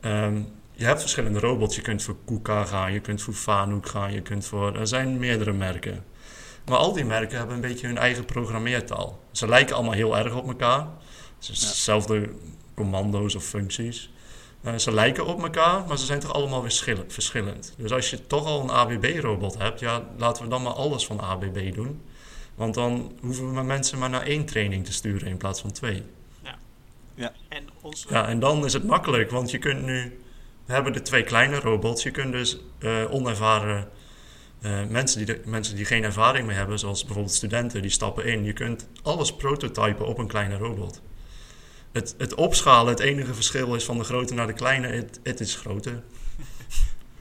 [0.00, 0.40] ehm,
[0.72, 1.76] je hebt verschillende robots.
[1.76, 4.76] Je kunt voor KUKA gaan, je kunt voor Fanuc gaan, je kunt voor...
[4.78, 6.04] Er zijn meerdere merken.
[6.66, 9.20] Maar al die merken hebben een beetje hun eigen programmeertaal.
[9.32, 10.86] Ze lijken allemaal heel erg op elkaar.
[11.40, 11.66] Is Ja.
[11.66, 12.30] Hetzelfde
[12.74, 14.10] commando's of functies.
[14.62, 17.74] Eh, ze lijken op elkaar, maar ze zijn toch allemaal weer schillen- verschillend.
[17.76, 21.20] Dus als je toch al een ABB-robot hebt, ja, laten we dan maar alles van
[21.20, 22.00] ABB doen.
[22.54, 25.72] Want dan hoeven we maar mensen maar naar één training te sturen in plaats van
[25.72, 26.02] twee.
[27.48, 30.18] En onze, Ja, en dan is het makkelijk, want je kunt nu...
[30.66, 32.02] We hebben de twee kleine robots.
[32.02, 33.88] Je kunt dus eh, onervaren
[34.60, 38.24] eh, mensen, die de- mensen die geen ervaring meer hebben, zoals bijvoorbeeld studenten, die stappen
[38.24, 38.44] in.
[38.44, 41.00] Je kunt alles prototypen op een kleine robot.
[41.92, 45.40] het, het opschalen, het enige verschil is van de grote naar de kleine, het, het
[45.40, 46.02] is groter.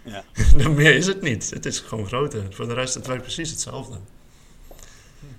[0.03, 0.23] Ja.
[0.69, 1.49] Meer is het niet.
[1.49, 2.45] Het is gewoon groter.
[2.49, 3.97] Voor de rest, het werkt precies hetzelfde.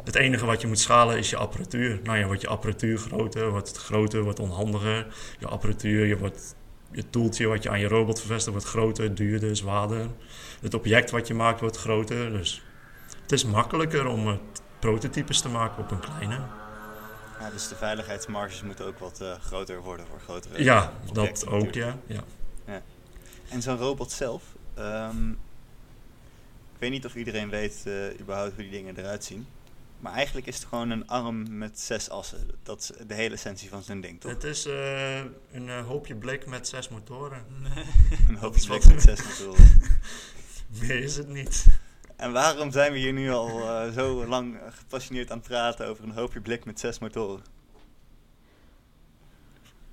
[0.05, 2.01] Het enige wat je moet schalen is je apparatuur.
[2.03, 5.07] Nou ja, wordt je apparatuur groter, wordt het groter, wordt onhandiger.
[5.39, 6.55] Je apparatuur, je, wordt,
[6.91, 10.07] je toeltje wat je aan je robot vervestigt wordt groter, duurder, zwaarder.
[10.61, 12.31] Het object wat je maakt wordt groter.
[12.31, 12.63] Dus
[13.23, 14.41] het is makkelijker om
[14.79, 16.41] prototypes te maken op een kleine.
[17.41, 21.65] Ja, dus de veiligheidsmarges moeten ook wat eh, groter worden voor grotere Ja, dat ook,
[21.65, 21.75] natuurlijk.
[22.07, 22.25] ja.
[22.67, 22.83] ja.
[23.49, 24.43] En zo'n robot zelf,
[24.75, 29.47] ehm, ik weet niet of iedereen weet eh, überhaupt hoe die dingen eruit zien.
[30.05, 32.51] Maar eigenlijk is het gewoon een arm met zes assen.
[32.63, 34.31] Dat is de hele essentie van zo'n ding, toch?
[34.31, 35.19] Het is eh,
[35.53, 37.45] een eh, hoopje blik met zes motoren.
[38.29, 39.83] Een hoop is blik met zes motoren.
[40.81, 41.67] Meer is het niet.
[42.17, 46.05] En waarom zijn we hier nu al eh, zo lang gepassioneerd aan het praten over
[46.05, 47.45] een hoopje blik met zes motoren?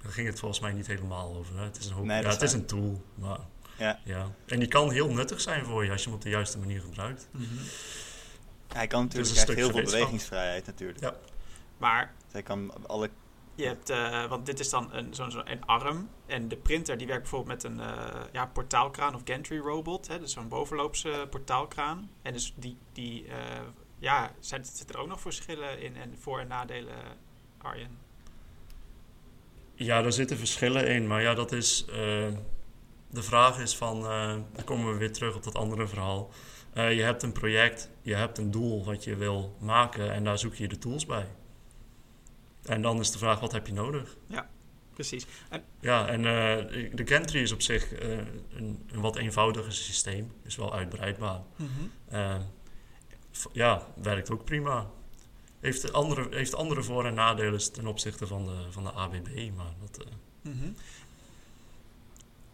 [0.01, 1.57] Daar ging het volgens mij niet helemaal over.
[1.57, 1.63] Hè.
[1.63, 3.03] Het is een, hoop, Nee, ja, dat is het is een tool.
[3.15, 3.39] Maar,
[3.77, 3.99] Ja.
[4.03, 4.31] ja.
[4.45, 6.81] En die kan heel nuttig zijn voor je als je hem op de juiste manier
[6.81, 7.27] gebruikt.
[8.73, 10.99] Hij kan natuurlijk stuk heel veel bewegingsvrijheid natuurlijk.
[10.99, 11.15] Ja.
[11.77, 13.09] Maar Hij kan alle...
[13.55, 16.09] je hebt, eh, want dit is dan een, zo'n zo'n een arm.
[16.25, 20.07] En de printer die werkt bijvoorbeeld met een eh, ja, portaalkraan of gantry robot.
[20.07, 22.09] Hè, dus zo'n bovenloopse portaalkraan.
[22.21, 23.35] En dus die, die eh,
[23.99, 26.95] ja, zijn, zitten er ook nog verschillen in en voor- en nadelen,
[27.57, 27.97] Arjen?
[29.75, 31.07] Ja, daar zitten verschillen in.
[31.07, 31.85] Maar ja, dat is...
[31.85, 31.95] eh,
[33.09, 34.05] de vraag is van...
[34.05, 36.29] eh, dan komen we weer terug op dat andere verhaal.
[36.73, 40.11] Eh, je hebt een project, je hebt een doel wat je wil maken...
[40.11, 41.27] en daar zoek je de tools bij.
[42.63, 44.17] En dan is de vraag, wat heb je nodig?
[44.93, 45.25] Precies.
[45.49, 48.09] En, Ja, en eh, de Gantry is op zich eh,
[48.49, 50.31] een, een wat eenvoudiger systeem.
[50.43, 51.41] Is wel uitbreidbaar.
[53.31, 54.89] V- ja, werkt ook prima.
[55.59, 59.49] Heeft andere, heeft andere voor- en nadelen ten opzichte van de, van de ABB.
[59.55, 60.05] Maar dat,
[60.41, 60.69] mhm.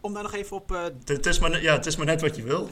[0.00, 2.20] Om daar nog even op eh, het, is maar, net- ja, het is maar net
[2.20, 2.60] wat je wil.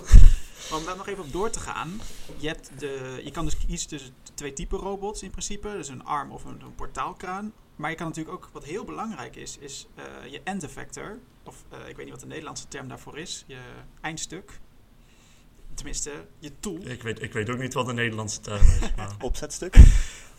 [0.72, 2.00] Om daar nog even op door te gaan.
[2.36, 5.68] Je, hebt de, je kan dus kiezen tussen twee typen robots in principe.
[5.72, 7.52] Dus een arm of een, een portaalkraan.
[7.76, 11.18] Maar je kan natuurlijk ook, wat heel belangrijk is, is eh, je end effector.
[11.44, 13.44] Of eh, ik weet niet wat de Nederlandse term daarvoor is.
[13.46, 13.58] Je
[14.00, 14.60] eindstuk.
[15.74, 16.78] Tenminste, je tool.
[16.86, 18.78] Ik weet, ik weet ook niet wat de Nederlandse term is.
[18.96, 19.76] Maar, Opzetstuk?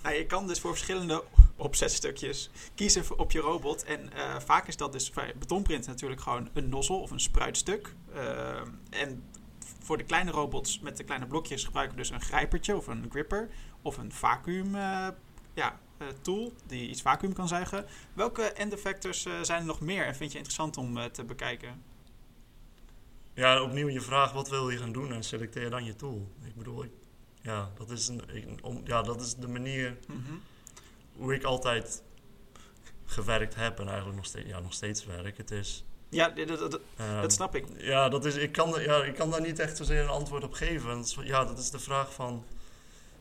[0.03, 1.23] Nou, je kan dus voor verschillende
[1.55, 3.83] opzetstukjes kiezen op je robot.
[3.83, 7.93] En eh, vaak is dat dus bij betonprint natuurlijk gewoon een nozzel of een spruitstuk.
[8.13, 9.23] Eh, en
[9.79, 13.05] voor de kleine robots met de kleine blokjes gebruiken we dus een grijpertje of een
[13.09, 13.49] gripper.
[13.81, 15.07] Of een vacuüm eh,
[15.53, 15.79] ja,
[16.21, 17.85] tool die iets vacuüm kan zuigen.
[18.13, 21.83] Welke end effectors zijn er nog meer en vind je interessant om te bekijken?
[23.33, 25.13] ja, opnieuw je vraag, wat wil je gaan doen?
[25.13, 26.31] En selecteer dan je tool.
[26.43, 26.85] Ik bedoel,
[27.47, 30.33] ja, dat is een, ik- om, ja, dat is de manier Mhm.
[31.15, 32.03] hoe ik altijd
[33.05, 33.79] gewerkt heb.
[33.79, 35.37] En eigenlijk nog steeds, ja, nog steeds werk.
[35.37, 35.85] Het is...
[36.09, 37.65] Ja, dat, dat, ehm, dat snap ik.
[37.77, 40.53] Ja, dat is, ik, kan, ja, ik kan daar niet echt zozeer een antwoord op
[40.53, 40.89] geven.
[40.95, 42.45] Dat is, ja, dat is de vraag van...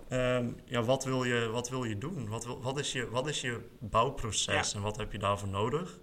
[0.09, 2.29] ehm, ja, wat wil je, wat wil je doen?
[2.29, 5.99] Wat, wil, wat, is je, wat is je bouwproces en wat heb je daarvoor nodig?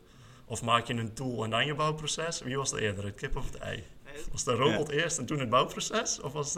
[0.46, 2.40] Of maak je een tool en dan je bouwproces?
[2.42, 3.84] Wie was er eerder, het kip of het ei?
[4.32, 6.22] Was de robot eerst en toen het bouwproces?
[6.22, 6.54] Of, was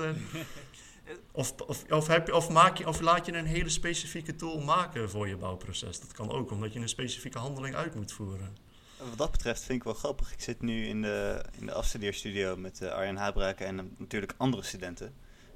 [1.32, 5.28] of, of, of, of, maak je, of laat je een hele specifieke tool maken voor
[5.28, 6.00] je bouwproces?
[6.00, 8.58] Dat kan ook, omdat je een specifieke handeling uit moet voeren.
[8.98, 10.34] Wat dat betreft vind ik wel grappig.
[10.34, 14.64] Ik zit nu in de, in de afstudeerstudio met eh, Arjen Habraken en natuurlijk andere
[14.64, 15.14] studenten.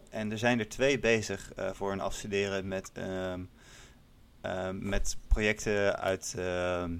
[0.10, 3.44] En er zijn er twee bezig eh, voor een afstuderen met, ehm,
[4.42, 6.98] ehm, met projecten uit, ehm,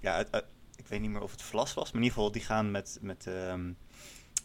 [0.00, 0.24] ja,
[0.76, 2.98] Ik weet niet meer of het vlas was, maar in ieder geval die gaan met,
[3.00, 3.26] met,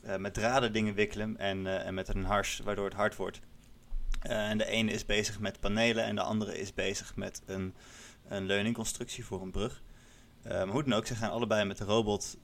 [0.05, 3.39] eh, met draden dingen wikkelen en, eh, en met een hars waardoor het hard wordt.
[4.21, 7.73] Eh, en de ene is bezig met panelen en de andere is bezig met een,
[8.27, 9.83] een leuningconstructie voor een brug.
[10.43, 12.37] Maar hoe dan ook, ze gaan allebei met de robot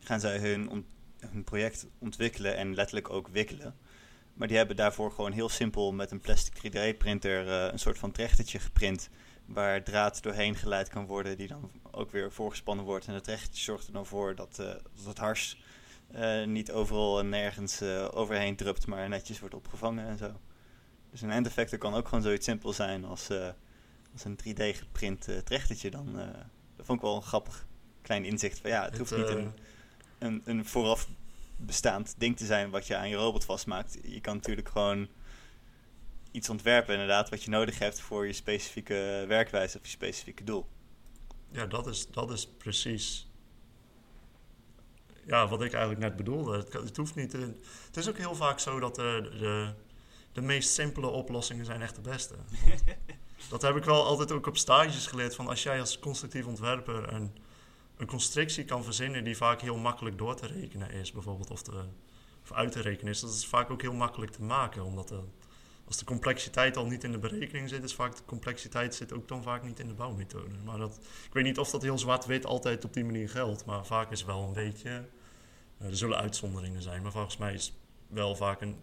[0.00, 0.86] gaan zij hun,
[1.20, 3.74] hun project ontwikkelen en letterlijk ook wikkelen.
[4.34, 8.12] Maar die hebben daarvoor gewoon heel simpel met een plastic 3D-printer eh, een soort van
[8.12, 9.08] trechtertje geprint.
[9.46, 13.06] Waar draad doorheen geleid kan worden, die dan ook weer voorgespannen wordt.
[13.06, 15.62] En het trechtertje zorgt er dan voor dat, dat het hars
[16.12, 20.40] eh, niet overal en nergens eh, overheen drupt, maar netjes wordt opgevangen en zo.
[21.10, 23.48] Dus een end effector kan ook gewoon zoiets simpel zijn als, eh,
[24.12, 25.90] als een 3D geprint trechtertje.
[25.90, 26.12] Dan,
[26.76, 27.66] dat vond ik wel een grappig
[28.02, 29.52] klein inzicht van ja, het, hoeft niet een,
[30.18, 31.08] een, een vooraf
[31.56, 33.98] bestaand ding te zijn wat je aan je robot vastmaakt.
[34.02, 35.08] Je kan natuurlijk gewoon
[36.30, 40.66] iets ontwerpen inderdaad wat je nodig hebt voor je specifieke werkwijze of je specifieke doel.
[41.52, 43.29] Ja, dat is, dat is precies
[45.26, 46.66] ja, wat ik eigenlijk net bedoelde.
[46.70, 47.32] Het, hoeft niet
[47.86, 49.72] het is ook heel vaak zo dat de, de,
[50.32, 52.34] de meest simpele oplossingen zijn echt de beste.
[53.48, 55.34] Dat heb ik wel altijd ook op stages geleerd.
[55.34, 57.32] Van als jij als constructief ontwerper een,
[57.96, 61.84] een constructie kan verzinnen die vaak heel makkelijk door te rekenen is, bijvoorbeeld, of, te,
[62.42, 64.84] of uit te rekenen is, dat is vaak ook heel makkelijk te maken.
[64.84, 65.14] Omdat
[65.90, 69.28] als de complexiteit al niet in de berekening zit, is vaak de complexiteit zit ook
[69.28, 70.54] dan vaak niet in de bouwmethode.
[70.64, 73.86] Maar dat, ik weet niet of dat heel zwart-wit altijd op die manier geldt, maar
[73.86, 74.90] vaak is wel een beetje.
[75.78, 77.72] eh, er zullen uitzonderingen zijn, maar volgens mij is
[78.08, 78.76] wel vaak een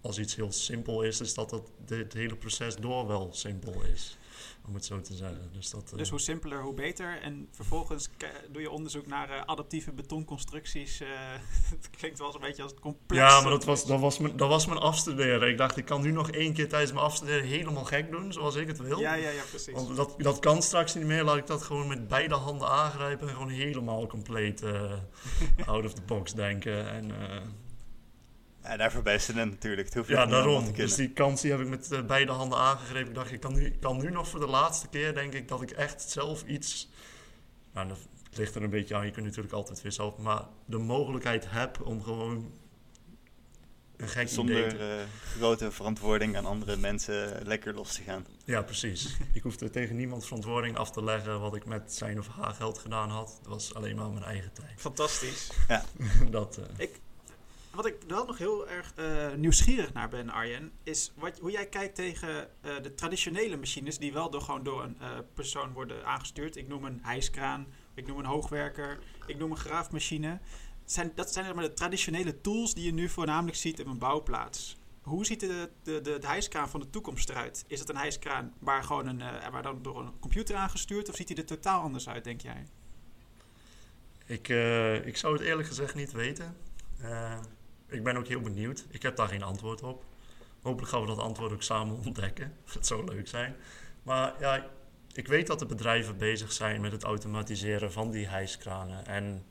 [0.00, 4.16] als iets heel simpel is, is dat het, het hele proces door wel simpel is.
[4.66, 5.50] Om het zo te zeggen.
[5.52, 7.20] Dus, dat, eh, Dus hoe simpeler, hoe beter.
[7.20, 8.08] En vervolgens
[8.50, 11.00] doe je onderzoek naar eh, adaptieve betonconstructies.
[11.00, 11.08] eh
[11.76, 13.22] het klinkt wel eens een beetje als het complex.
[13.22, 15.48] ja, maar dat was, dat, was mijn, dat was mijn afstuderen.
[15.48, 18.54] Ik dacht, ik kan nu nog één keer tijdens mijn afstuderen helemaal gek doen, zoals
[18.54, 19.00] ik het wil.
[19.00, 19.74] Ja, ja, ja, precies.
[19.74, 21.24] Want dat, dat kan straks niet meer.
[21.24, 24.92] Laat ik dat gewoon met beide handen aangrijpen en gewoon helemaal compleet eh,
[25.66, 26.88] out of the box denken.
[26.90, 27.36] En, eh,
[28.64, 29.86] Ja, daarvoor je student natuurlijk.
[29.86, 30.72] Het hoeft Ja, daarom.
[30.72, 33.08] Dus die kans die heb ik met eh, beide handen aangegrepen.
[33.08, 35.48] Ik dacht, ik kan nu, ik kan nu nog voor de laatste keer, denk ik,
[35.48, 36.90] dat ik echt zelf iets...
[37.72, 37.98] Nou, dat
[38.32, 39.06] ligt er een beetje aan.
[39.06, 40.16] Je kunt natuurlijk altijd weer zelf...
[40.16, 42.52] Maar de mogelijkheid heb om gewoon
[43.96, 44.78] een gek idee Zonder te...
[44.78, 48.26] eh, grote verantwoording aan andere mensen lekker los te gaan.
[48.44, 49.16] Ja, precies.
[49.32, 52.78] ik hoefde tegen niemand verantwoording af te leggen wat ik met zijn of haar geld
[52.78, 53.36] gedaan had.
[53.38, 54.72] Het was alleen maar mijn eigen tijd.
[54.76, 55.50] Fantastisch.
[56.30, 56.88] dat, eh,
[57.74, 61.66] Wat ik wel nog heel erg eh, nieuwsgierig naar ben, Arjen, is wat, hoe jij
[61.66, 66.06] kijkt tegen eh, de traditionele machines die wel door, gewoon door een eh, persoon worden
[66.06, 66.56] aangestuurd.
[66.56, 70.40] Ik noem een hijskraan, ik noem een hoogwerker, ik noem een graafmachine.
[70.84, 74.76] Zijn, dat zijn maar de traditionele tools die je nu voornamelijk ziet in een bouwplaats.
[75.02, 77.64] Hoe ziet de, de, de, hijskraan van de toekomst eruit?
[77.66, 79.18] Is het een hijskraan waar, gewoon een,
[79.50, 82.66] waar dan door een computer aangestuurd of ziet hij er totaal anders uit, denk jij?
[84.26, 84.48] Ik,
[85.06, 86.56] ik zou het eerlijk gezegd niet weten.
[87.94, 88.84] Ik ben ook heel benieuwd.
[88.90, 90.04] Ik heb daar geen antwoord op.
[90.62, 92.56] Hopelijk gaan we dat antwoord ook samen ontdekken.
[92.72, 93.56] Dat zou leuk zijn.
[94.02, 94.66] Maar ja,
[95.12, 99.44] ik weet dat de bedrijven bezig zijn met het automatiseren van die hijskranen en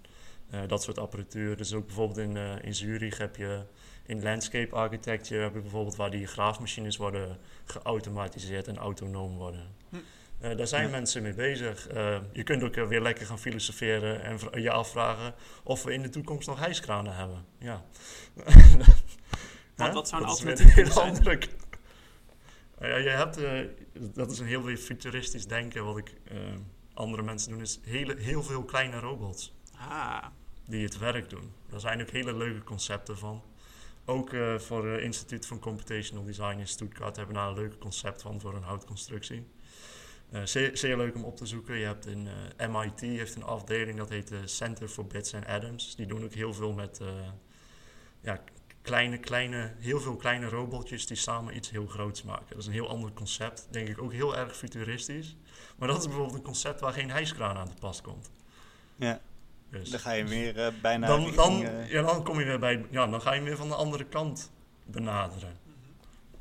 [0.49, 1.57] eh, dat soort apparatuur.
[1.57, 3.61] Dus ook bijvoorbeeld in, eh, in Zurich heb je
[4.05, 9.67] in landscape architecture heb je bijvoorbeeld waar die graafmachines worden geautomatiseerd en autonoom worden.
[9.89, 9.97] Hm.
[10.43, 10.89] Eh, daar zijn Ja.
[10.89, 11.87] mensen mee bezig.
[11.87, 15.33] Eh, je kunt ook eh, weer lekker gaan filosoferen en je afvragen
[15.63, 17.45] of we in de toekomst nog hijskranen hebben.
[17.57, 17.83] Ja.
[19.75, 21.07] Wat- wat zou een alternatief zijn?
[21.07, 21.39] andere
[22.79, 23.39] Nou ja, je hebt,
[24.15, 25.85] dat is een heel weer futuristisch denken.
[25.85, 26.13] Wat ik
[26.93, 30.25] andere mensen doen, is hele, heel veel kleine robots Ah,
[30.65, 31.51] die het werk doen.
[31.69, 33.43] Daar zijn ook hele leuke concepten van.
[34.05, 38.21] Ook voor het Instituut van Computational Design in Stuttgart hebben we daar een leuk concept
[38.21, 39.47] van voor een houtconstructie.
[40.33, 41.75] Eh, zeer, zeer leuk om op te zoeken.
[41.75, 42.27] Je hebt een
[42.57, 45.95] eh, MIT heeft een afdeling dat heet de Center for Bits and Atoms.
[45.95, 47.07] Die doen ook heel veel met eh,
[48.21, 48.39] ja,
[48.81, 52.45] kleine, kleine, heel veel kleine robotjes die samen iets heel groots maken.
[52.49, 53.67] Dat is een heel ander concept.
[53.71, 55.35] Denk ik ook heel erg futuristisch.
[55.77, 58.31] Maar dat is bijvoorbeeld een concept waar geen hijskraan aan te pas komt.
[58.95, 59.19] Ja,
[59.69, 62.45] Dus- dan ga je meer eh, bijna dan, richting, dan, eh, ja, dan kom je
[62.45, 64.51] weer bij, ja, dan ga je weer van de andere kant
[64.85, 65.57] benaderen.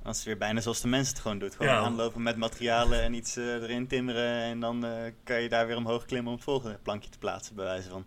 [0.03, 1.55] Als het weer bijna zoals de mens het gewoon doet.
[1.57, 1.79] Gewoon Ja.
[1.81, 4.43] aanlopen met materialen en iets eh, erin timmeren.
[4.43, 7.55] En dan eh, kan je daar weer omhoog klimmen om het volgende plankje te plaatsen,
[7.55, 8.07] bij wijze van.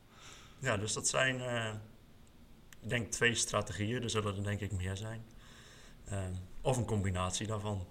[0.59, 1.73] Ja, dus dat zijn, eh,
[2.81, 4.03] ik denk twee strategieën.
[4.03, 5.25] Er zullen er denk ik meer zijn.
[6.61, 7.87] Of een combinatie daarvan.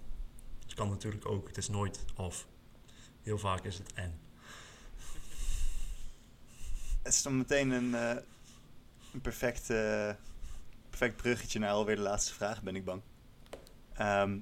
[0.63, 1.47] Het kan natuurlijk ook.
[1.47, 2.47] Het is nooit of.
[3.21, 4.19] Heel vaak is het en.
[7.03, 7.93] Het is dan meteen een,
[9.13, 9.67] een perfect,
[10.89, 13.01] perfect bruggetje naar alweer de laatste vraag, ben ik bang.
[13.95, 14.37] Ehm,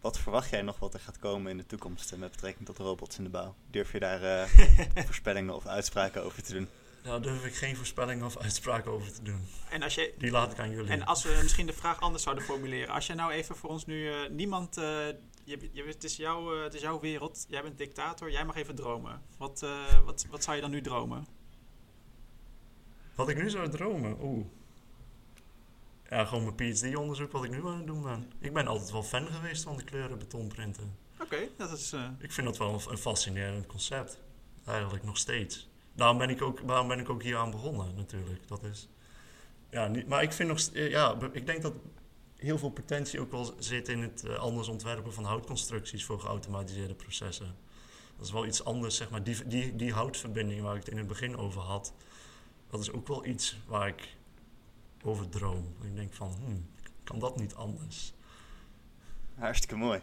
[0.00, 3.18] wat verwacht jij nog wat er gaat komen in de toekomst met betrekking tot robots
[3.18, 3.54] in de bouw?
[3.70, 4.48] Durf je daar eh,
[5.06, 6.68] voorspellingen of uitspraken over te doen?
[7.02, 9.46] Daar durf ik geen voorspellingen of uitspraken over te doen.
[9.70, 10.90] en als je, Die laat ik aan jullie.
[10.90, 12.94] En als we misschien de vraag anders zouden formuleren.
[12.94, 14.76] Als jij nou even voor ons nu eh, niemand...
[14.76, 14.84] eh,
[15.44, 17.44] je, je, het, is jouw, het is jouw wereld.
[17.48, 18.30] Jij bent dictator.
[18.30, 19.22] Jij mag even dromen.
[19.38, 21.26] Wat, eh, wat, wat zou je dan nu dromen?
[23.14, 24.16] Wat ik nu zou dromen?
[24.22, 24.46] Oeh.
[26.08, 28.32] Ja, gewoon mijn PhD-onderzoek wat ik nu aan het doen ben.
[28.38, 30.96] Ik ben altijd wel fan geweest van de kleuren betonprinten.
[31.20, 31.92] Oké, dat is...
[31.92, 34.18] eh, Ik vind dat wel een, een fascinerend concept.
[34.64, 35.68] Eigenlijk nog steeds.
[35.92, 38.48] Daarom ben ik ook, daarom ben ik ook hier aan begonnen, natuurlijk.
[38.48, 38.88] Dat is,
[39.70, 41.74] ja, niet, maar ik vind nog, ja, ik denk dat
[42.36, 46.94] heel veel potentie ook wel zit in het eh, anders ontwerpen van houtconstructies voor geautomatiseerde
[46.94, 47.56] processen.
[48.16, 49.22] Dat is wel iets anders, zeg maar.
[49.22, 51.92] Die, die, die houtverbinding waar ik het in het begin over had,
[52.70, 54.16] dat is ook wel iets waar ik
[55.02, 55.74] over droom.
[55.82, 56.68] Ik denk van, hmm,
[57.04, 58.14] kan dat niet anders?
[59.38, 60.00] Hartstikke mooi.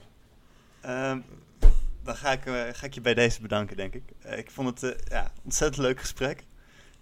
[0.81, 1.19] Ehm,
[2.03, 4.03] dan ga ik, eh, ga ik je bij deze bedanken, denk ik.
[4.21, 6.39] Eh, ik vond het eh, ja, ontzettend leuk gesprek.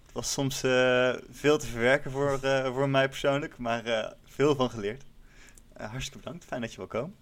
[0.02, 0.60] Het was soms
[1.30, 2.38] veel te verwerken voor,
[2.74, 5.04] voor mij persoonlijk, maar veel van geleerd.
[5.76, 6.44] Hartstikke bedankt.
[6.44, 7.14] Fijn dat je wil komen.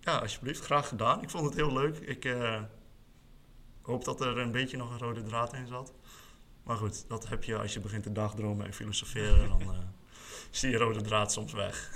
[0.00, 0.64] Ja, alsjeblieft.
[0.64, 1.22] Graag gedaan.
[1.22, 1.98] Ik vond het heel leuk.
[1.98, 2.36] Ik
[3.82, 5.92] hoop dat er een beetje nog een rode draad in zat.
[6.62, 9.48] Maar goed, dat heb je als je begint te dagdromen en filosoferen.
[9.48, 9.74] dan
[10.56, 11.90] is die rode draad soms weg.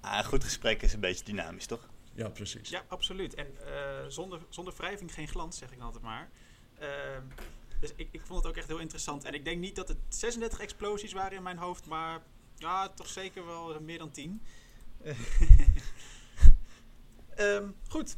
[0.00, 1.88] Ah, een goed gesprek is een beetje dynamisch, toch?
[2.14, 2.68] Ja, precies.
[2.68, 3.34] Ja, absoluut.
[3.34, 6.30] En uh, zonder, zonder wrijving geen glans, zeg ik altijd maar.
[6.80, 6.88] Uh,
[7.80, 9.24] dus ik, ik vond het ook echt heel interessant.
[9.24, 12.22] En ik denk niet dat het 36 explosies waren in mijn hoofd, maar
[12.56, 14.42] ja, toch zeker wel meer dan 10.
[17.38, 18.16] um, goed,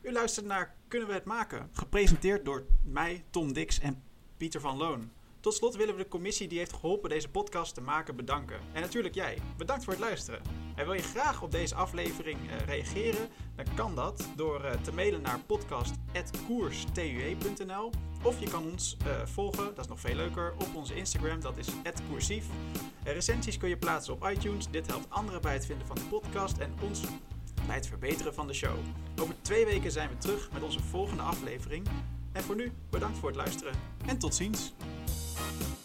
[0.00, 1.70] u luistert naar Kunnen we het maken?
[1.72, 4.02] Gepresenteerd door mij, Tom Dix en
[4.36, 5.12] Pieter van Loon.
[5.40, 8.60] Tot slot willen we de commissie die heeft geholpen deze podcast te maken bedanken.
[8.72, 9.38] En natuurlijk jij.
[9.56, 10.40] Bedankt voor het luisteren.
[10.74, 13.28] En wil je graag op deze aflevering uh, reageren?
[13.56, 17.90] Dan kan dat door uh, te mailen naar podcast.koerstue.nl
[18.22, 21.56] Of je kan ons uh, volgen, dat is nog veel leuker, op onze Instagram, dat
[21.56, 21.68] is
[22.10, 22.46] @koersief.
[23.04, 24.70] recensies kun je plaatsen op iTunes.
[24.70, 27.00] Dit helpt anderen bij het vinden van de podcast en ons
[27.66, 28.76] bij het verbeteren van de show.
[29.20, 31.86] Over twee weken zijn we terug met onze volgende aflevering.
[32.32, 33.74] En voor nu, bedankt voor het luisteren
[34.06, 34.74] en tot ziens.
[35.38, 35.77] うん。